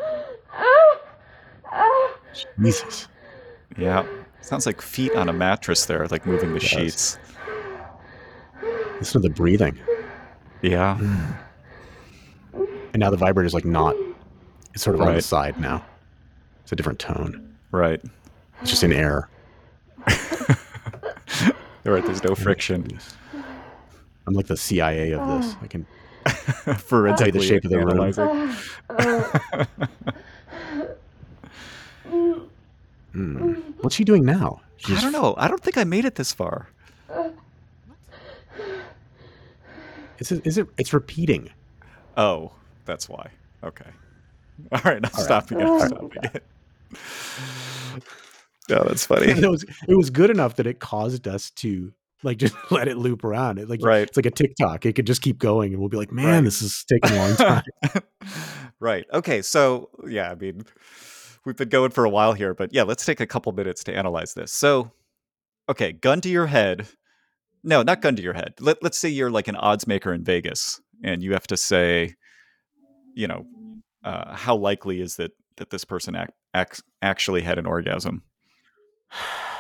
[0.52, 0.98] Ah.
[1.66, 2.14] Ah.
[2.60, 3.06] Jesus.
[3.76, 4.04] Yeah.
[4.40, 6.68] Sounds like feet on a mattress there, like moving the does.
[6.68, 7.18] sheets.
[8.98, 9.78] Listen to the breathing.
[10.62, 10.98] Yeah.
[12.92, 13.94] And now the vibrator's like not.
[14.74, 15.84] It's sort of on the side now.
[16.62, 17.56] It's a different tone.
[17.72, 18.00] Right.
[18.60, 19.28] It's just in air.
[21.82, 22.04] Right.
[22.04, 23.00] There's no friction.
[24.26, 25.56] I'm like the CIA of this.
[25.62, 25.86] I can
[26.76, 28.54] Forensically the shape of the room.
[33.12, 33.52] Hmm.
[33.80, 34.60] What's she doing now?
[34.88, 35.34] I don't know.
[35.38, 36.68] I don't think I made it this far.
[40.18, 40.68] Is it, is it?
[40.76, 41.50] It's repeating.
[42.16, 42.52] Oh,
[42.90, 43.30] that's why.
[43.62, 43.90] Okay.
[44.72, 44.96] All right.
[44.96, 45.14] I'm right.
[45.14, 45.64] stopping it.
[45.64, 45.86] I'm oh.
[45.86, 46.44] stopping it.
[48.68, 49.26] Yeah, that's funny.
[49.28, 51.92] it was it was good enough that it caused us to
[52.24, 53.58] like just let it loop around.
[53.58, 54.02] It like Right.
[54.08, 54.84] it's like a TikTok.
[54.86, 56.44] It could just keep going, and we'll be like, man, Right.
[56.44, 57.62] this is taking a long time.
[58.80, 59.06] right.
[59.12, 59.40] Okay.
[59.40, 60.62] So, yeah, I mean,
[61.46, 63.96] we've been going for a while here, but yeah, let's take a couple minutes to
[63.96, 64.52] analyze this.
[64.52, 64.90] So,
[65.68, 66.88] okay, gun to your head.
[67.62, 68.54] No, not gun to your head.
[68.58, 72.14] Let, let's say you're like an odds maker in Vegas and you have to say,
[73.20, 73.46] you know,
[74.02, 78.22] uh, how likely is it that this person ac- ac- actually had an orgasm?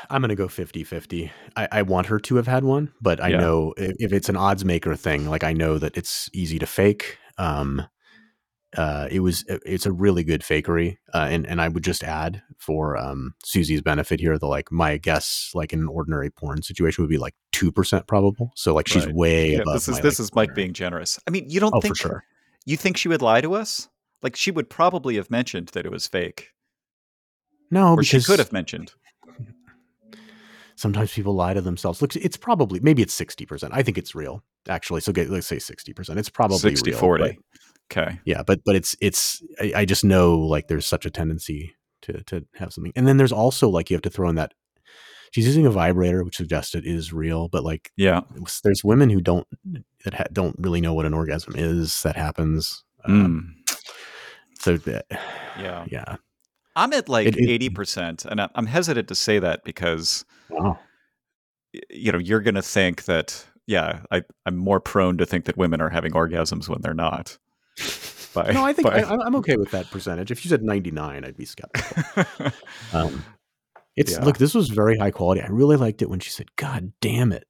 [0.08, 1.30] I'm gonna go 50-50.
[1.56, 3.38] I, I want her to have had one, but I Yeah.
[3.38, 6.66] know if, if it's an odds maker thing, like I know that it's easy to
[6.66, 7.18] fake.
[7.36, 7.86] Um,
[8.76, 12.42] uh, it was it's a really good fakery, uh, and and I would just add
[12.58, 17.02] for um Susie's benefit here, the like my guess, like in an ordinary porn situation,
[17.02, 18.52] would be like two percent probable.
[18.54, 19.14] So like she's Right.
[19.14, 19.74] way Yeah, above.
[19.74, 21.18] this is my, this like, is Mike being generous.
[21.26, 22.24] I mean, you don't Oh, think for sure.
[22.66, 23.88] You think she would lie to us?
[24.22, 26.48] Like she would probably have mentioned that it was fake,
[27.70, 28.92] No, or she could have mentioned.
[30.76, 32.00] sometimes people lie to themselves.
[32.02, 33.72] Look, it's probably maybe it's sixty percent.
[33.74, 35.00] I think it's real actually.
[35.00, 36.18] So get, let's say sixty percent.
[36.18, 37.24] It's probably 60 real, 40.
[37.24, 37.36] but-
[37.92, 38.20] Okay.
[38.24, 42.22] yeah but but it's it's I, I just know like there's such a tendency to
[42.24, 44.54] to have something and then there's also like you have to throw in that
[45.30, 48.20] she's using a vibrator which suggests it is real but like Yeah.
[48.64, 49.46] there's women who don't
[50.04, 53.78] that ha- don't really know what an orgasm is that happens um, Mm.
[54.60, 55.06] so that,
[55.58, 55.84] Yeah.
[55.90, 56.16] yeah
[56.76, 60.78] I'm at like eighty percent, and I'm hesitant to say that because wow
[61.90, 65.56] you know you're going to think that yeah, I, I'm more prone to think that
[65.56, 67.38] women are having orgasms when they're not.
[68.34, 71.24] By, no i think by- I, i'm okay with that percentage if you said 99
[71.24, 72.52] i'd be skeptical
[72.92, 73.24] um
[73.96, 74.24] it's Yeah.
[74.24, 77.32] look this was very high quality i really liked it when she said god damn
[77.32, 77.44] it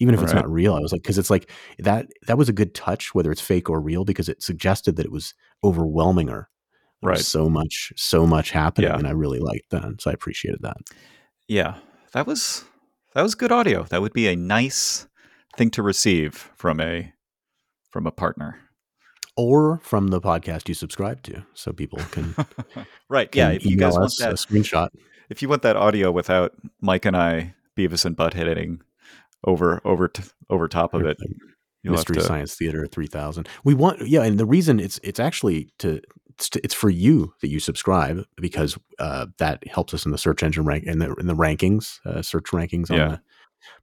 [0.00, 0.40] even if it's Right.
[0.42, 3.30] not real i was like because it's like that that was a good touch whether
[3.30, 6.48] it's fake or real because it suggested that it was overwhelming her
[7.02, 7.18] There Right.
[7.20, 8.98] so much so much happening Yeah.
[8.98, 10.78] and i really liked that so i appreciated that
[11.46, 11.76] yeah,
[12.12, 12.64] that was
[13.14, 13.84] that was good audio.
[13.84, 15.06] That would be a nice
[15.56, 17.12] thing to receive from a
[17.90, 18.58] from a partner.
[19.36, 22.34] or from the podcast you subscribe to so people can,
[23.10, 23.30] Right.
[23.30, 23.56] can yeah.
[23.56, 24.88] If you guys want that, a screenshot
[25.34, 28.80] if you want that audio without Mike and I, Beavis and Butt hitting
[29.44, 31.16] over over t- over top of it,
[31.82, 33.48] you'll Mystery to- Science Theater 3000.
[33.64, 37.32] We want, yeah, and the reason it's it's actually to it's, to, it's for you
[37.40, 41.12] that you subscribe because uh, that helps us in the search engine rank in the
[41.14, 43.08] in the rankings, uh, search rankings on Yeah.
[43.08, 43.20] the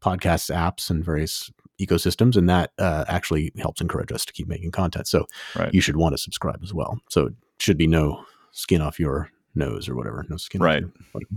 [0.02, 4.72] podcast apps and various ecosystems, and that uh, actually helps encourage us to keep making
[4.72, 5.08] content.
[5.08, 5.26] So
[5.56, 5.74] Right.
[5.74, 7.00] you should want to subscribe as well.
[7.10, 10.62] So it should be no skin off your nose or whatever, no skin.
[10.62, 10.84] Right.
[10.84, 11.36] Off your, whatever.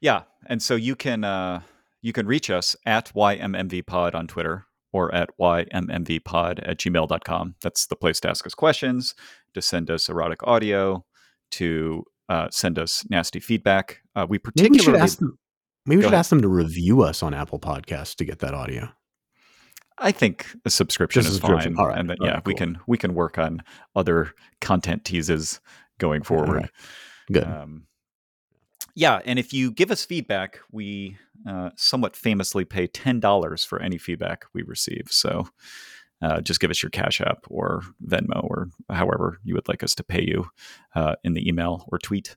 [0.00, 1.62] Yeah, and so you can uh,
[2.02, 7.54] you can reach us at YMMVPod on Twitter or at YMMVPod at gmail.com.
[7.62, 9.14] That's the place to ask us questions,
[9.54, 11.04] to send us erotic audio,
[11.52, 14.00] to uh, send us nasty feedback.
[14.14, 15.38] Uh, we Maybe we should particularly, ask them.
[15.86, 16.20] Maybe we should ahead.
[16.20, 18.88] ask them to review us on Apple Podcasts to get that audio.
[19.98, 21.76] I think a subscription Just is subscription.
[21.76, 21.98] fine, right.
[21.98, 22.58] and then yeah, right, we cool.
[22.58, 23.62] can we can work on
[23.94, 25.60] other content teases
[25.98, 26.54] going forward.
[26.54, 26.70] right.
[27.32, 27.44] Good.
[27.44, 27.86] Um,
[28.94, 31.16] yeah, and if you give us feedback, we
[31.48, 35.06] uh, somewhat famously pay ten dollars for any feedback we receive.
[35.08, 35.48] So
[36.22, 39.94] uh, just give us your Cash App or Venmo or however you would like us
[39.96, 40.48] to pay you
[40.94, 42.36] uh, in the email or tweet.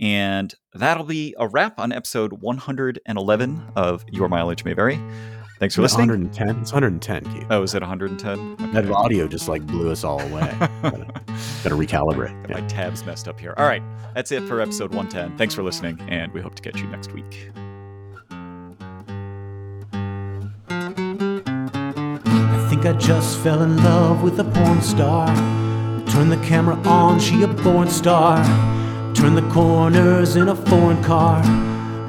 [0.00, 5.00] And that'll be a wrap on episode 111 of Your Mileage May Vary.
[5.58, 6.08] Thanks for listening.
[6.08, 6.60] 110.
[6.60, 7.46] It's 110, Keith.
[7.50, 8.72] Oh, is it 110?
[8.72, 10.54] That audio just like blew us all away.
[10.82, 11.04] gotta,
[11.64, 12.40] gotta recalibrate.
[12.42, 12.60] Got Yeah.
[12.60, 13.54] my tabs messed up here.
[13.56, 13.82] All right,
[14.14, 15.36] that's it for episode 110.
[15.36, 17.50] Thanks for listening, and we hope to catch you next week.
[22.30, 25.26] I think I just fell in love with a porn star.
[26.06, 28.44] Turn the camera on, she a born star.
[29.14, 31.42] Turn the corners in a foreign car.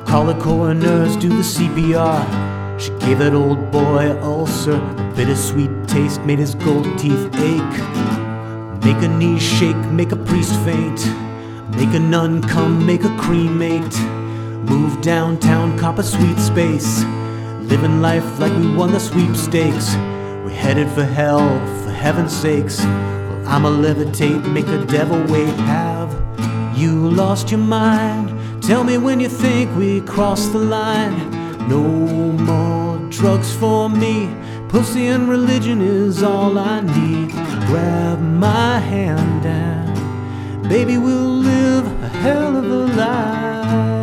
[0.06, 2.59] Call the coroners, do the CPR.
[2.80, 7.80] She gave that old boy a ulcer, a bittersweet taste made his gold teeth ache.
[8.86, 11.06] Make a knee shake, make a priest faint,
[11.76, 14.00] make a nun come, make a cremate.
[14.70, 17.04] Move downtown, cop a sweet space,
[17.64, 19.96] living life like we won the sweepstakes.
[20.46, 21.50] We're headed for hell,
[21.84, 22.80] for heaven's sakes.
[22.80, 25.54] Well, I'ma levitate, make the devil wait.
[25.68, 26.14] Have
[26.78, 28.64] you lost your mind?
[28.64, 31.39] Tell me when you think we crossed the line.
[31.70, 34.36] No more drugs for me.
[34.70, 37.30] Pussy and religion is all I need.
[37.68, 43.99] Grab my hand and baby, we'll live a hell of a life.